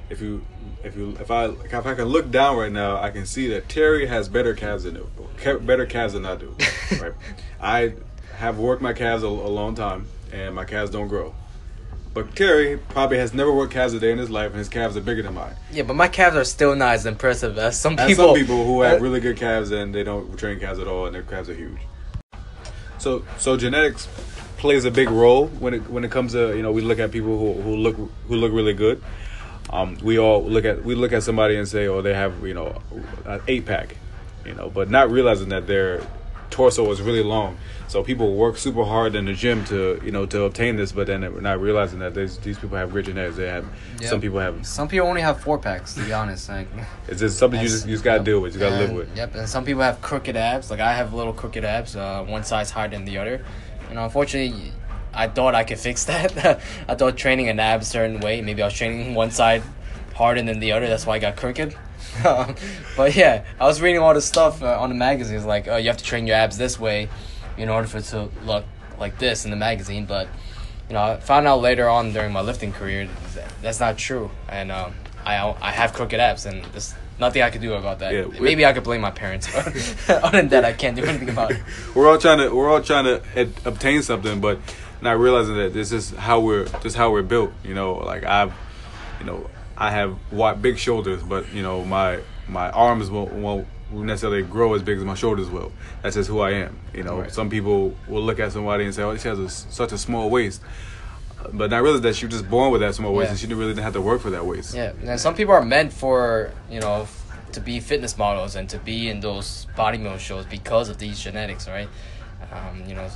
If 0.09 0.21
you, 0.21 0.45
if 0.85 0.97
you, 0.97 1.17
if 1.21 1.31
I, 1.31 1.47
if 1.47 1.87
I 1.87 1.95
can 1.95 2.05
look 2.05 2.31
down 2.31 2.57
right 2.57 2.71
now, 2.71 2.97
I 2.97 3.11
can 3.11 3.27
see 3.27 3.49
that 3.49 3.69
Terry 3.69 4.07
has 4.07 4.29
better 4.29 4.55
calves 4.55 4.85
than 4.85 5.05
better 5.67 5.85
calves 5.85 6.15
than 6.15 6.25
I 6.25 6.37
do. 6.37 6.55
right, 7.01 7.13
I 7.61 7.95
have 8.37 8.59
worked 8.59 8.83
my 8.83 8.93
calves 8.93 9.23
a, 9.23 9.27
a 9.29 9.29
long 9.29 9.75
time, 9.75 10.07
and 10.33 10.55
my 10.55 10.65
calves 10.65 10.91
don't 10.91 11.09
grow. 11.09 11.35
But 12.15 12.35
Terry 12.35 12.79
probably 12.79 13.19
has 13.19 13.35
never 13.35 13.53
worked 13.53 13.73
calves 13.75 13.93
a 13.93 14.01
day 14.01 14.11
in 14.11 14.19
his 14.19 14.31
life, 14.31 14.51
and 14.51 14.59
his 14.59 14.71
calves 14.71 14.97
are 14.97 15.03
bigger 15.03 15.23
than 15.23 15.35
mine. 15.35 15.55
Yeah, 15.71 15.83
but 15.83 15.97
my 15.97 16.09
calves 16.09 16.37
are 16.37 16.45
still 16.45 16.75
not 16.75 16.95
as 16.95 17.05
impressive 17.05 17.59
as 17.59 17.79
some 17.79 17.97
people. 17.97 18.29
some 18.29 18.35
people 18.35 18.65
who 18.65 18.81
have 18.81 18.99
Uh, 19.01 19.03
really 19.03 19.21
good 19.21 19.37
calves 19.37 19.71
and 19.71 19.95
they 19.95 20.03
don't 20.03 20.39
train 20.39 20.59
calves 20.59 20.79
at 20.79 20.87
all, 20.87 21.07
and 21.07 21.15
their 21.15 21.23
calves 21.23 21.51
are 21.51 21.55
huge. 21.55 21.79
So, 22.99 23.25
so 23.37 23.57
genetics 23.57 24.09
plays 24.57 24.87
a 24.87 24.91
big 24.91 25.11
role 25.11 25.49
when 25.49 25.75
it 25.75 25.91
when 25.91 26.05
it 26.05 26.11
comes 26.11 26.33
to 26.33 26.57
you 26.57 26.63
know 26.63 26.73
we 26.73 26.81
look 26.81 26.99
at 26.99 27.11
people 27.11 27.39
who, 27.39 27.61
who 27.61 27.77
look 27.77 27.97
who 27.97 28.37
look 28.37 28.53
really 28.53 28.73
good. 28.73 29.03
Um, 29.69 29.99
we 30.03 30.19
all 30.19 30.43
look 30.43 30.65
at 30.65 30.85
we 30.85 30.95
look 30.95 31.13
at 31.13 31.23
somebody 31.23 31.57
and 31.57 31.69
say, 31.69 31.87
oh, 31.87 32.01
they 32.01 32.15
have 32.15 32.43
you 32.47 32.55
know 32.55 32.81
an 33.27 33.41
eight 33.47 33.67
pack, 33.67 33.97
you 34.47 34.55
know, 34.55 34.71
but 34.71 34.89
not 34.89 35.11
realizing 35.11 35.51
that 35.51 35.67
their 35.67 36.01
torso 36.51 36.91
is 36.91 37.01
really 37.01 37.23
long. 37.23 37.57
So 37.89 38.03
people 38.03 38.35
work 38.35 38.57
super 38.59 38.85
hard 38.85 39.15
in 39.15 39.27
the 39.27 39.33
gym 39.33 39.65
to 39.67 40.01
you 40.05 40.11
know 40.11 40.27
to 40.27 40.43
obtain 40.43 40.77
this, 40.77 40.93
but 40.93 41.07
then 41.07 41.21
not 41.43 41.61
realizing 41.61 42.01
that 42.01 42.15
these 42.15 42.39
these 42.39 42.59
people 42.59 42.77
have 42.77 42.95
rigid 42.95 43.15
genetics. 43.15 43.37
They 43.37 43.49
have 43.49 43.65
Yeah. 44.01 44.09
some 44.09 44.21
people 44.21 44.39
have. 44.41 44.67
Some 44.67 44.89
people 44.89 45.07
only 45.07 45.21
have 45.21 45.41
four 45.41 45.59
packs, 45.59 45.95
to 45.95 46.01
be 46.05 46.13
honest. 46.13 46.49
Like, 46.49 46.69
It's 47.09 47.21
just 47.21 47.39
something 47.39 47.61
you 47.61 47.69
just 47.69 47.87
you 47.87 47.93
just 47.95 48.05
gotta 48.05 48.19
yep. 48.19 48.25
deal 48.25 48.41
with. 48.41 48.55
You 48.55 48.61
gotta 48.61 48.77
live 48.77 48.93
with. 48.93 49.17
Yep, 49.17 49.35
and 49.37 49.49
some 49.49 49.65
people 49.65 49.83
have 49.83 50.01
crooked 50.01 50.37
abs. 50.37 50.71
Like 50.71 50.81
I 50.81 50.95
have 50.95 51.15
little 51.15 51.33
crooked 51.33 51.65
abs, 51.65 51.95
uh, 51.97 52.25
one 52.25 52.43
size 52.45 52.71
higher 52.71 52.89
than 52.89 53.05
the 53.05 53.19
other. 53.19 53.45
You 53.89 53.95
know, 53.95 54.05
unfortunately, 54.05 54.73
I 55.15 55.29
thought 55.29 55.55
I 55.55 55.63
could 55.65 55.79
fix 55.89 56.05
that. 56.07 56.61
I 56.89 56.95
thought 56.97 57.17
training 57.17 57.49
an 57.49 57.61
ab 57.61 57.83
a 57.83 57.85
certain 57.85 58.21
way. 58.21 58.41
Maybe 58.43 58.63
I 58.63 58.67
was 58.67 58.75
training 58.75 59.15
one 59.15 59.31
side 59.31 59.63
harder 60.15 60.43
than 60.43 60.59
the 60.59 60.73
other. 60.73 60.89
That's 60.89 61.07
why 61.07 61.15
I 61.17 61.19
got 61.21 61.37
crooked. 61.37 61.77
but 62.97 63.15
yeah, 63.15 63.45
I 63.61 63.65
was 63.65 63.81
reading 63.81 64.01
all 64.01 64.15
this 64.15 64.25
stuff 64.25 64.63
uh, 64.63 64.81
on 64.81 64.89
the 64.89 64.95
magazines, 64.95 65.45
like, 65.45 65.69
oh, 65.69 65.77
you 65.77 65.89
have 65.89 65.97
to 65.97 66.05
train 66.05 66.27
your 66.27 66.37
abs 66.37 66.59
this 66.59 66.79
way 66.79 67.09
in 67.57 67.69
order 67.69 67.87
for 67.87 67.99
it 67.99 68.05
to 68.05 68.29
look 68.45 68.65
like 68.99 69.19
this 69.19 69.45
in 69.45 69.51
the 69.51 69.57
magazine. 69.57 70.07
But 70.07 70.29
you 70.89 70.95
know, 70.95 71.03
I 71.03 71.21
found 71.21 71.47
out 71.47 71.61
later 71.61 71.89
on 71.89 72.13
during 72.13 72.33
my 72.33 72.41
lifting 72.41 72.73
career 72.73 73.09
that 73.35 73.53
that's 73.63 73.81
not 73.81 73.99
true, 73.99 74.31
and 74.49 74.71
um, 74.71 74.95
I 75.25 75.37
I 75.61 75.73
have 75.73 75.93
crooked 75.93 76.21
abs, 76.21 76.47
and 76.47 76.65
there's 76.67 76.95
nothing 77.19 77.43
I 77.43 77.51
could 77.51 77.61
do 77.61 77.75
about 77.75 77.99
that. 78.01 78.13
Yeah, 78.13 78.27
Maybe 78.41 78.65
I 78.65 78.73
could 78.73 78.85
blame 78.85 79.01
my 79.01 79.11
parents, 79.11 79.53
but 79.53 79.67
other 80.25 80.39
than 80.39 80.49
that, 80.49 80.65
I 80.65 80.73
can't 80.73 80.97
do 80.97 81.05
anything 81.05 81.29
about 81.29 81.53
it. 81.53 81.61
we're 81.95 82.09
all 82.09 82.19
trying 82.19 82.39
to 82.39 82.55
we're 82.55 82.71
all 82.71 82.83
trying 82.83 83.05
to 83.05 83.23
ad- 83.37 83.53
obtain 83.65 84.03
something, 84.03 84.41
but 84.41 84.59
not 85.03 85.19
realizing 85.19 85.57
that 85.57 85.73
this 85.73 85.93
is 85.93 86.11
how 86.11 86.41
we're 86.41 86.65
this 86.65 86.93
is 86.93 86.95
how 86.95 87.11
we're 87.11 87.23
built. 87.23 87.53
You 87.65 87.75
know, 87.75 87.95
like 87.95 88.25
I've, 88.25 88.53
you 89.21 89.27
know, 89.27 89.51
I 89.79 89.91
have 89.91 90.17
wide, 90.33 90.63
big 90.63 90.79
shoulders, 90.79 91.23
but 91.23 91.53
you 91.53 91.63
know 91.63 91.85
my 91.85 92.21
my 92.49 92.71
arms 92.71 93.11
won't, 93.11 93.33
won't 93.33 93.67
necessarily 93.93 94.43
grow 94.43 94.75
as 94.75 94.83
big 94.83 94.99
as 94.99 95.05
my 95.05 95.15
shoulders 95.15 95.49
will. 95.51 95.73
That's 96.03 96.15
just 96.17 96.29
who 96.29 96.41
I 96.41 96.53
am. 96.53 96.79
You 96.95 97.03
know, 97.03 97.21
Right. 97.21 97.33
some 97.33 97.51
people 97.51 97.95
will 98.09 98.23
look 98.23 98.41
at 98.41 98.53
somebody 98.53 98.85
and 98.85 98.95
say, 98.95 99.03
"Oh, 99.03 99.17
she 99.17 99.29
has 99.29 99.39
a, 99.39 99.49
such 99.49 99.93
a 99.93 99.99
small 99.99 100.31
waist," 100.31 100.63
but 101.53 101.71
not 101.71 101.83
realize 101.83 102.01
that 102.03 102.17
she 102.17 102.27
was 102.27 102.35
just 102.35 102.49
born 102.51 102.73
with 102.73 102.81
that 102.81 102.95
small 102.95 103.13
waist, 103.15 103.27
Yeah. 103.29 103.31
and 103.33 103.39
she 103.41 103.47
didn't 103.47 103.59
really 103.59 103.73
didn't 103.73 103.85
have 103.85 103.93
to 103.95 104.01
work 104.01 104.21
for 104.21 104.31
that 104.31 104.47
waist. 104.47 104.75
Yeah, 104.75 104.93
and 105.05 105.21
some 105.21 105.35
people 105.35 105.55
are 105.55 105.65
meant 105.65 105.93
for 105.93 106.51
you 106.71 106.81
know 106.81 107.07
to 107.53 107.61
be 107.61 107.81
fitness 107.81 108.17
models 108.19 108.57
and 108.57 108.69
to 108.69 108.79
be 108.79 109.09
in 109.09 109.21
those 109.21 109.67
bodybuilding 109.77 110.19
shows 110.19 110.45
because 110.47 110.89
of 110.89 110.99
these 110.99 111.21
genetics, 111.21 111.69
right? 111.69 111.89
Um, 112.53 112.83
you 112.89 112.95
know, 112.95 113.09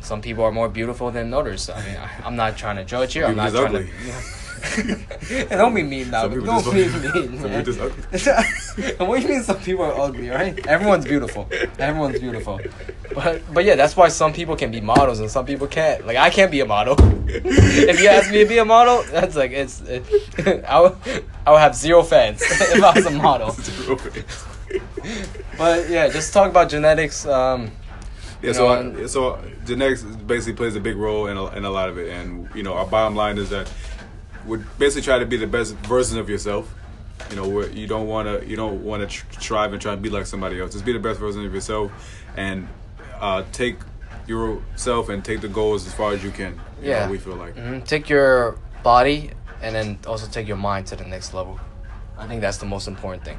some 0.00 0.20
people 0.22 0.44
are 0.44 0.52
more 0.52 0.68
beautiful 0.68 1.10
than 1.10 1.32
others. 1.34 1.68
I 1.70 1.84
mean, 1.86 1.96
I, 1.96 2.08
I'm 2.26 2.36
not 2.36 2.56
trying 2.56 2.76
to 2.76 2.84
judge 2.84 3.16
you. 3.16 3.24
I'm 3.24 3.36
not 3.36 3.50
trying 3.52 3.66
ugly. 3.66 3.86
to. 4.06 4.41
don't 5.50 5.74
be 5.74 5.82
mean 5.82 6.10
now. 6.10 6.28
Don't 6.28 6.64
be 6.72 6.88
mean. 6.88 7.38
Some 7.38 7.50
man. 7.50 7.66
ugly. 7.68 8.96
What 9.06 9.16
do 9.16 9.22
you 9.22 9.28
mean 9.28 9.42
some 9.42 9.58
people 9.60 9.84
are 9.84 9.98
ugly, 10.00 10.28
right? 10.28 10.66
Everyone's 10.66 11.04
beautiful. 11.04 11.48
Everyone's 11.78 12.20
beautiful. 12.20 12.60
But 13.14 13.42
but 13.52 13.64
yeah, 13.64 13.76
that's 13.76 13.96
why 13.96 14.08
some 14.08 14.32
people 14.32 14.56
can 14.56 14.70
be 14.70 14.80
models 14.80 15.20
and 15.20 15.30
some 15.30 15.44
people 15.44 15.66
can't. 15.66 16.06
Like 16.06 16.16
I 16.16 16.30
can't 16.30 16.50
be 16.50 16.60
a 16.60 16.66
model. 16.66 16.96
if 17.28 18.00
you 18.00 18.08
ask 18.08 18.30
me 18.30 18.38
to 18.42 18.48
be 18.48 18.58
a 18.58 18.64
model, 18.64 19.02
that's 19.10 19.36
like 19.36 19.50
it's. 19.52 19.80
It, 19.82 20.04
I 20.64 20.80
would 20.80 20.96
I 21.46 21.50
would 21.50 21.60
have 21.60 21.74
zero 21.74 22.02
fans 22.02 22.40
if 22.42 22.82
I 22.82 22.92
was 22.94 23.06
a 23.06 23.10
model. 23.10 23.54
But 25.58 25.90
yeah, 25.90 26.08
just 26.08 26.32
talk 26.32 26.48
about 26.50 26.70
genetics. 26.70 27.26
Um, 27.26 27.70
Yeah, 28.40 28.48
You 28.48 28.54
so 28.54 28.68
I, 28.68 29.06
so 29.06 29.38
genetics 29.64 30.02
basically 30.02 30.54
plays 30.54 30.74
a 30.76 30.80
big 30.80 30.96
role 30.96 31.26
in 31.28 31.36
a, 31.36 31.46
in 31.56 31.64
a 31.64 31.70
lot 31.70 31.88
of 31.88 31.98
it, 31.98 32.08
and 32.08 32.48
you 32.54 32.62
know 32.62 32.74
our 32.74 32.86
bottom 32.86 33.14
line 33.14 33.38
is 33.38 33.50
that 33.50 33.70
we 34.46 34.58
basically 34.78 35.02
try 35.02 35.18
to 35.18 35.26
be 35.26 35.36
the 35.36 35.46
best 35.46 35.74
version 35.76 36.18
of 36.18 36.28
yourself. 36.28 36.72
You 37.30 37.36
know, 37.36 37.48
where 37.48 37.68
you 37.70 37.86
don't 37.86 38.08
want 38.08 38.26
to 38.28 38.46
you 38.48 38.56
don't 38.56 38.82
want 38.82 39.02
to 39.02 39.06
tr- 39.08 39.40
strive 39.40 39.72
and 39.72 39.80
try 39.80 39.94
to 39.94 40.00
be 40.00 40.10
like 40.10 40.26
somebody 40.26 40.60
else. 40.60 40.72
Just 40.72 40.84
be 40.84 40.92
the 40.92 40.98
best 40.98 41.20
version 41.20 41.44
of 41.46 41.54
yourself, 41.54 41.92
and 42.36 42.68
uh, 43.20 43.44
take 43.52 43.76
yourself 44.26 45.08
and 45.08 45.24
take 45.24 45.40
the 45.40 45.48
goals 45.48 45.86
as 45.86 45.94
far 45.94 46.12
as 46.12 46.22
you 46.24 46.30
can. 46.30 46.60
You 46.82 46.90
Yeah. 46.90 47.04
know, 47.06 47.12
we 47.12 47.18
feel 47.18 47.34
like. 47.36 47.54
mhm, 47.56 47.84
Take 47.84 48.08
your 48.08 48.58
body 48.82 49.30
and 49.62 49.74
then 49.74 49.98
also 50.06 50.26
take 50.26 50.48
your 50.48 50.56
mind 50.56 50.86
to 50.88 50.96
the 50.96 51.04
next 51.04 51.32
level. 51.34 51.60
I 52.18 52.26
think 52.26 52.40
that's 52.40 52.58
the 52.58 52.66
most 52.66 52.88
important 52.88 53.24
thing. 53.24 53.38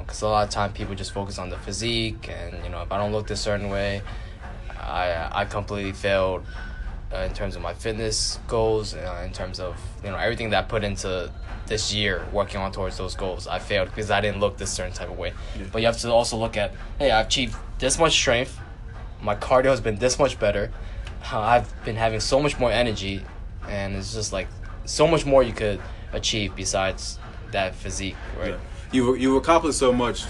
Because 0.00 0.22
a 0.22 0.28
lot 0.28 0.44
of 0.44 0.50
time 0.50 0.72
people 0.72 0.94
just 0.96 1.12
focus 1.12 1.38
on 1.38 1.50
the 1.50 1.56
physique, 1.58 2.28
and 2.28 2.64
you 2.64 2.70
know, 2.70 2.82
if 2.82 2.90
I 2.90 2.98
don't 2.98 3.12
look 3.12 3.28
this 3.28 3.40
certain 3.40 3.68
way, 3.70 4.02
I 4.80 5.28
I 5.32 5.44
completely 5.44 5.92
failed 5.92 6.42
uh, 7.12 7.18
in 7.18 7.32
terms 7.32 7.56
of 7.56 7.62
my 7.62 7.74
fitness 7.74 8.38
goals, 8.46 8.94
uh, 8.94 9.22
in 9.24 9.32
terms 9.32 9.60
of 9.60 9.76
you 10.04 10.10
know 10.10 10.16
everything 10.16 10.50
that 10.50 10.64
I 10.64 10.68
put 10.68 10.84
into 10.84 11.30
this 11.66 11.92
year 11.92 12.26
working 12.32 12.60
on 12.60 12.72
towards 12.72 12.96
those 12.96 13.14
goals. 13.14 13.46
I 13.46 13.58
failed 13.58 13.88
because 13.88 14.10
I 14.10 14.20
didn't 14.20 14.40
look 14.40 14.56
this 14.56 14.70
certain 14.70 14.92
type 14.92 15.10
of 15.10 15.18
way. 15.18 15.32
Yeah. 15.56 15.66
But 15.70 15.80
you 15.82 15.86
have 15.86 15.98
to 15.98 16.10
also 16.10 16.36
look 16.36 16.56
at, 16.56 16.72
hey, 16.98 17.10
I've 17.10 17.26
achieved 17.26 17.56
this 17.78 17.98
much 17.98 18.12
strength, 18.12 18.58
my 19.22 19.34
cardio 19.34 19.66
has 19.66 19.80
been 19.80 19.96
this 19.96 20.18
much 20.18 20.38
better, 20.38 20.70
uh, 21.32 21.38
I've 21.38 21.84
been 21.84 21.96
having 21.96 22.20
so 22.20 22.40
much 22.40 22.58
more 22.58 22.72
energy, 22.72 23.22
and 23.68 23.96
it's 23.96 24.14
just 24.14 24.32
like 24.32 24.48
so 24.84 25.06
much 25.06 25.26
more 25.26 25.42
you 25.42 25.52
could 25.52 25.80
achieve 26.12 26.56
besides 26.56 27.18
that 27.52 27.74
physique, 27.74 28.16
right? 28.38 28.50
Yeah. 28.50 28.58
You've 28.92 29.20
you've 29.20 29.36
accomplished 29.36 29.78
so 29.78 29.92
much. 29.92 30.24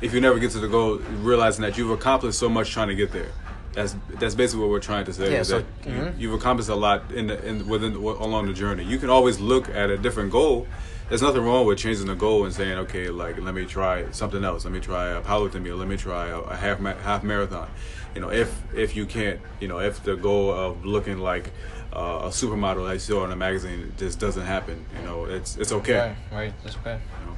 If 0.00 0.14
you 0.14 0.20
never 0.20 0.38
get 0.38 0.52
to 0.52 0.60
the 0.60 0.68
goal, 0.68 0.96
realizing 1.20 1.62
that 1.62 1.76
you've 1.76 1.90
accomplished 1.90 2.38
so 2.38 2.48
much 2.48 2.70
trying 2.70 2.88
to 2.88 2.94
get 2.94 3.12
there. 3.12 3.32
That's 3.78 3.94
that's 4.18 4.34
basically 4.34 4.62
what 4.62 4.70
we're 4.70 4.80
trying 4.80 5.04
to 5.04 5.12
say. 5.12 5.32
Yeah, 5.32 5.44
so- 5.44 5.58
that 5.60 5.66
you, 5.86 5.92
mhm. 5.92 6.18
you've 6.18 6.34
accomplished 6.34 6.68
a 6.68 6.74
lot 6.74 7.12
in 7.12 7.28
the, 7.28 7.36
in 7.46 7.68
within 7.68 7.94
along 7.94 8.46
the 8.46 8.52
journey. 8.52 8.82
You 8.82 8.98
can 8.98 9.08
always 9.08 9.38
look 9.38 9.68
at 9.68 9.88
a 9.88 9.96
different 9.96 10.32
goal. 10.32 10.66
There's 11.08 11.22
nothing 11.22 11.42
wrong 11.42 11.64
with 11.64 11.78
changing 11.78 12.06
the 12.08 12.16
goal 12.16 12.44
and 12.44 12.52
saying, 12.52 12.76
okay, 12.78 13.08
like 13.08 13.40
let 13.40 13.54
me 13.54 13.66
try 13.66 14.10
something 14.10 14.42
else. 14.42 14.64
Let 14.64 14.74
me 14.74 14.80
try 14.80 15.10
a 15.10 15.22
powerlifting 15.22 15.64
or 15.68 15.76
let 15.76 15.86
me 15.86 15.96
try 15.96 16.26
a, 16.26 16.38
a 16.40 16.56
half 16.56 16.80
ma- 16.80 16.96
half 16.96 17.22
marathon. 17.22 17.68
You 18.16 18.20
know, 18.20 18.30
if 18.32 18.50
if 18.74 18.96
you 18.96 19.06
can't, 19.06 19.38
you 19.60 19.68
know, 19.68 19.78
if 19.78 20.02
the 20.02 20.16
goal 20.16 20.50
of 20.52 20.84
looking 20.84 21.18
like 21.18 21.52
uh, 21.92 22.22
a 22.24 22.30
supermodel 22.30 22.84
that 22.88 22.94
you 22.94 22.98
saw 22.98 23.24
in 23.24 23.30
a 23.30 23.36
magazine 23.36 23.92
just 23.96 24.18
doesn't 24.18 24.44
happen, 24.44 24.84
you 24.96 25.04
know, 25.06 25.24
it's 25.26 25.56
it's 25.56 25.70
okay. 25.70 25.98
Right, 25.98 26.16
right, 26.32 26.52
that's 26.64 26.76
okay. 26.78 26.98
You 27.20 27.26
know? 27.26 27.36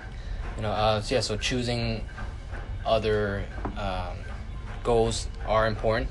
You 0.57 0.63
know, 0.63 0.71
uh, 0.71 1.01
so 1.03 1.15
yeah, 1.15 1.21
so 1.21 1.37
choosing 1.37 2.03
other 2.87 3.45
um, 3.77 4.17
goals 4.83 5.29
are 5.47 5.67
important. 5.67 6.09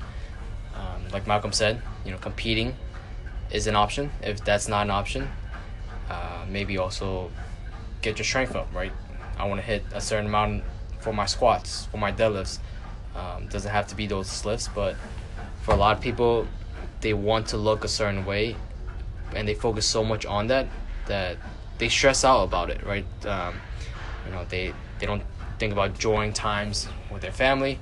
Um, 0.80 1.08
like 1.12 1.26
Malcolm 1.26 1.52
said, 1.52 1.82
you 2.04 2.10
know, 2.10 2.18
competing 2.18 2.74
is 3.50 3.66
an 3.66 3.76
option. 3.76 4.10
If 4.22 4.42
that's 4.44 4.68
not 4.68 4.82
an 4.82 4.90
option, 4.90 5.28
uh, 6.08 6.44
maybe 6.48 6.78
also 6.78 7.30
get 8.02 8.18
your 8.18 8.24
strength 8.24 8.56
up, 8.56 8.68
right? 8.74 8.92
I 9.38 9.46
want 9.46 9.60
to 9.60 9.66
hit 9.66 9.84
a 9.92 10.00
certain 10.00 10.26
amount 10.26 10.64
for 11.00 11.12
my 11.12 11.26
squats, 11.26 11.86
for 11.86 11.98
my 11.98 12.12
deadlifts. 12.12 12.58
Um, 13.14 13.48
doesn't 13.48 13.70
have 13.70 13.88
to 13.88 13.96
be 13.96 14.06
those 14.06 14.44
lifts, 14.44 14.68
but 14.74 14.96
for 15.62 15.72
a 15.72 15.76
lot 15.76 15.96
of 15.96 16.02
people, 16.02 16.46
they 17.00 17.12
want 17.12 17.48
to 17.48 17.56
look 17.56 17.84
a 17.84 17.88
certain 17.88 18.24
way, 18.24 18.56
and 19.34 19.48
they 19.48 19.54
focus 19.54 19.86
so 19.86 20.04
much 20.04 20.24
on 20.26 20.46
that 20.46 20.66
that 21.06 21.36
they 21.78 21.88
stress 21.88 22.24
out 22.24 22.44
about 22.44 22.70
it, 22.70 22.84
right? 22.86 23.06
Um, 23.26 23.54
you 24.26 24.32
know, 24.32 24.44
they 24.48 24.72
they 24.98 25.06
don't 25.06 25.22
think 25.58 25.72
about 25.72 25.90
enjoying 25.90 26.32
times 26.32 26.88
with 27.10 27.22
their 27.22 27.32
family. 27.32 27.78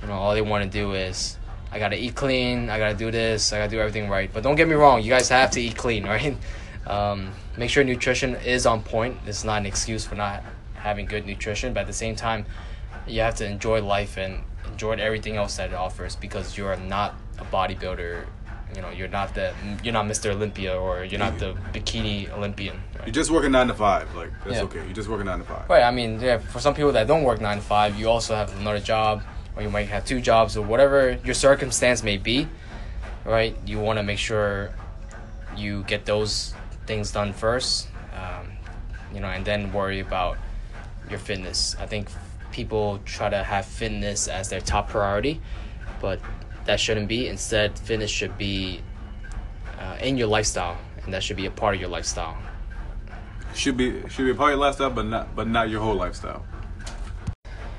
You 0.00 0.08
know, 0.08 0.14
all 0.14 0.34
they 0.34 0.42
want 0.42 0.64
to 0.64 0.70
do 0.70 0.94
is 0.94 1.36
I 1.72 1.78
gotta 1.78 1.96
eat 1.96 2.14
clean, 2.14 2.68
I 2.68 2.78
gotta 2.78 2.94
do 2.96 3.10
this, 3.10 3.52
I 3.52 3.58
gotta 3.58 3.70
do 3.70 3.78
everything 3.80 4.08
right. 4.08 4.30
But 4.32 4.42
don't 4.42 4.56
get 4.56 4.66
me 4.68 4.74
wrong, 4.74 5.02
you 5.02 5.10
guys 5.10 5.28
have 5.28 5.50
to 5.52 5.60
eat 5.60 5.76
clean, 5.76 6.04
right? 6.14 6.36
Um, 6.86 7.30
make 7.56 7.70
sure 7.70 7.84
nutrition 7.84 8.34
is 8.36 8.66
on 8.66 8.82
point. 8.82 9.18
It's 9.26 9.44
not 9.44 9.58
an 9.58 9.66
excuse 9.66 10.04
for 10.06 10.14
not 10.16 10.42
having 10.74 11.06
good 11.06 11.26
nutrition, 11.26 11.72
but 11.74 11.80
at 11.80 11.86
the 11.86 11.92
same 11.92 12.16
time, 12.16 12.46
you 13.06 13.20
have 13.20 13.34
to 13.36 13.46
enjoy 13.46 13.82
life 13.82 14.16
and 14.16 14.42
enjoy 14.66 14.92
everything 14.92 15.36
else 15.36 15.56
that 15.58 15.70
it 15.70 15.74
offers 15.74 16.16
because 16.16 16.56
you 16.56 16.66
are 16.66 16.76
not 16.76 17.14
a 17.38 17.44
bodybuilder. 17.44 18.24
You 18.74 18.82
know, 18.82 18.90
you're 18.90 19.08
not 19.08 19.34
the 19.34 19.52
you're 19.82 19.92
not 19.92 20.06
Mr. 20.06 20.30
Olympia 20.30 20.78
or 20.78 21.04
you're 21.04 21.18
not 21.18 21.38
the 21.38 21.54
bikini 21.72 22.30
Olympian. 22.32 22.80
You're 22.94 23.02
Right? 23.02 23.12
just 23.12 23.30
working 23.30 23.50
nine 23.50 23.66
to 23.66 23.74
five. 23.74 24.14
Like 24.14 24.30
that's 24.44 24.56
Yeah. 24.56 24.62
okay. 24.62 24.78
You're 24.84 24.92
just 24.94 25.08
working 25.08 25.26
nine 25.26 25.40
to 25.40 25.44
five. 25.44 25.68
Right. 25.68 25.82
I 25.82 25.90
mean, 25.90 26.20
yeah. 26.20 26.38
For 26.38 26.60
some 26.60 26.74
people 26.74 26.92
that 26.92 27.06
don't 27.08 27.24
work 27.24 27.40
nine 27.40 27.56
to 27.56 27.62
five, 27.64 27.98
you 27.98 28.08
also 28.08 28.34
have 28.36 28.56
another 28.60 28.78
job, 28.78 29.22
or 29.56 29.62
you 29.62 29.70
might 29.70 29.88
have 29.88 30.04
two 30.04 30.20
jobs, 30.20 30.56
or 30.56 30.64
whatever 30.64 31.18
your 31.24 31.34
circumstance 31.34 32.02
may 32.02 32.16
be. 32.16 32.48
Right. 33.24 33.56
You 33.66 33.78
want 33.78 33.98
to 33.98 34.02
make 34.02 34.18
sure 34.18 34.72
you 35.56 35.84
get 35.84 36.06
those 36.06 36.54
things 36.86 37.12
done 37.12 37.32
first, 37.32 37.88
um, 38.14 38.50
you 39.14 39.20
know, 39.20 39.28
and 39.28 39.44
then 39.44 39.72
worry 39.72 40.00
about 40.00 40.38
your 41.08 41.18
fitness. 41.18 41.76
I 41.78 41.86
think 41.86 42.08
people 42.50 42.98
try 43.04 43.28
to 43.28 43.42
have 43.42 43.66
fitness 43.66 44.26
as 44.26 44.48
their 44.48 44.60
top 44.60 44.88
priority, 44.88 45.40
but 46.00 46.20
that 46.64 46.80
shouldn't 46.80 47.08
be. 47.08 47.28
Instead, 47.28 47.78
fitness 47.78 48.10
should 48.10 48.36
be 48.38 48.80
uh, 49.78 49.96
in 50.00 50.16
your 50.16 50.28
lifestyle, 50.28 50.78
and 51.04 51.12
that 51.12 51.22
should 51.22 51.36
be 51.36 51.46
a 51.46 51.50
part 51.50 51.74
of 51.74 51.80
your 51.80 51.90
lifestyle. 51.90 52.38
Should 53.54 53.76
be 53.76 54.08
should 54.08 54.24
be 54.24 54.30
a 54.30 54.34
part 54.34 54.52
of 54.52 54.58
your 54.58 54.66
lifestyle, 54.66 54.90
but 54.90 55.06
not 55.06 55.34
but 55.34 55.48
not 55.48 55.68
your 55.68 55.80
whole 55.80 55.96
lifestyle. 55.96 56.44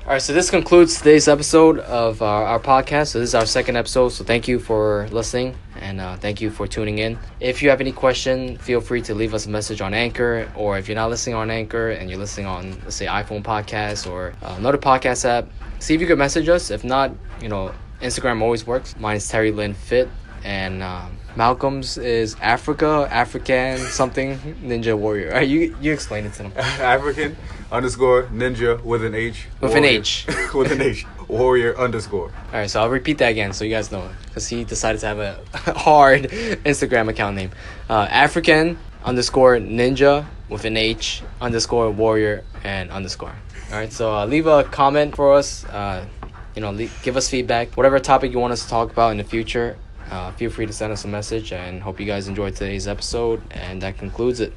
All 0.04 0.08
right, 0.08 0.20
so 0.20 0.32
this 0.32 0.50
concludes 0.50 0.98
today's 0.98 1.28
episode 1.28 1.78
of 1.78 2.22
our, 2.22 2.44
our 2.44 2.58
podcast. 2.58 3.08
So 3.10 3.20
this 3.20 3.28
is 3.28 3.34
our 3.36 3.46
second 3.46 3.76
episode. 3.76 4.08
So 4.08 4.24
thank 4.24 4.48
you 4.48 4.58
for 4.58 5.06
listening 5.12 5.54
and 5.76 6.00
uh, 6.00 6.16
thank 6.16 6.40
you 6.40 6.50
for 6.50 6.66
tuning 6.66 6.98
in. 6.98 7.16
If 7.38 7.62
you 7.62 7.70
have 7.70 7.80
any 7.80 7.92
question, 7.92 8.58
feel 8.58 8.80
free 8.80 9.00
to 9.02 9.14
leave 9.14 9.32
us 9.32 9.46
a 9.46 9.48
message 9.48 9.80
on 9.80 9.94
Anchor, 9.94 10.50
or 10.56 10.76
if 10.76 10.88
you're 10.88 10.96
not 10.96 11.08
listening 11.08 11.36
on 11.36 11.52
Anchor 11.52 11.90
and 11.90 12.10
you're 12.10 12.18
listening 12.18 12.46
on, 12.46 12.72
let's 12.82 12.96
say, 12.96 13.06
iPhone 13.06 13.44
podcast 13.44 14.10
or 14.10 14.34
uh, 14.42 14.56
another 14.58 14.76
podcast 14.76 15.24
app, 15.24 15.48
see 15.78 15.94
if 15.94 16.00
you 16.00 16.08
could 16.08 16.18
message 16.18 16.48
us. 16.48 16.72
If 16.72 16.82
not, 16.82 17.12
you 17.40 17.48
know, 17.48 17.72
Instagram 18.00 18.42
always 18.42 18.66
works. 18.66 18.96
Mine 18.98 19.18
is 19.18 19.28
Terry 19.28 19.52
Lynn 19.52 19.72
Fit, 19.72 20.08
and 20.42 20.82
um, 20.82 21.16
Malcolm's 21.36 21.96
is 21.96 22.34
Africa, 22.40 23.06
African 23.08 23.78
something 23.78 24.36
Ninja 24.64 24.98
Warrior. 24.98 25.30
Right, 25.30 25.48
you 25.48 25.76
you 25.80 25.92
explain 25.92 26.26
it 26.26 26.32
to 26.34 26.42
them. 26.42 26.52
African 26.56 27.36
underscore 27.72 28.24
ninja 28.24 28.80
with 28.84 29.04
an 29.04 29.14
H. 29.14 29.46
With 29.60 29.74
an 29.74 29.84
H. 29.84 30.26
with 30.54 30.70
an 30.70 30.80
H. 30.80 31.06
Warrior 31.26 31.76
underscore. 31.78 32.30
All 32.52 32.52
right, 32.52 32.70
so 32.70 32.80
I'll 32.82 32.90
repeat 32.90 33.18
that 33.18 33.30
again 33.30 33.52
so 33.52 33.64
you 33.64 33.70
guys 33.70 33.90
know 33.90 34.08
because 34.26 34.46
he 34.46 34.64
decided 34.64 35.00
to 35.00 35.06
have 35.06 35.18
a 35.18 35.40
hard 35.72 36.24
Instagram 36.64 37.08
account 37.08 37.36
name. 37.36 37.50
Uh, 37.88 38.06
African 38.10 38.78
underscore 39.04 39.56
ninja 39.56 40.26
with 40.48 40.64
an 40.64 40.76
H 40.76 41.22
underscore 41.40 41.90
warrior 41.90 42.44
and 42.62 42.90
underscore. 42.90 43.34
All 43.70 43.78
right, 43.78 43.92
so 43.92 44.14
uh, 44.14 44.26
leave 44.26 44.46
a 44.46 44.64
comment 44.64 45.16
for 45.16 45.32
us. 45.32 45.64
Uh, 45.64 46.04
you 46.54 46.60
know, 46.60 46.70
le- 46.70 46.90
give 47.02 47.16
us 47.16 47.30
feedback. 47.30 47.74
Whatever 47.74 47.98
topic 47.98 48.32
you 48.32 48.38
want 48.38 48.52
us 48.52 48.62
to 48.64 48.68
talk 48.68 48.92
about 48.92 49.12
in 49.12 49.16
the 49.16 49.24
future, 49.24 49.78
uh, 50.10 50.30
feel 50.32 50.50
free 50.50 50.66
to 50.66 50.72
send 50.72 50.92
us 50.92 51.06
a 51.06 51.08
message. 51.08 51.52
And 51.52 51.82
hope 51.82 51.98
you 51.98 52.04
guys 52.04 52.28
enjoyed 52.28 52.54
today's 52.54 52.86
episode. 52.86 53.42
And 53.50 53.80
that 53.80 53.96
concludes 53.96 54.40
it. 54.40 54.52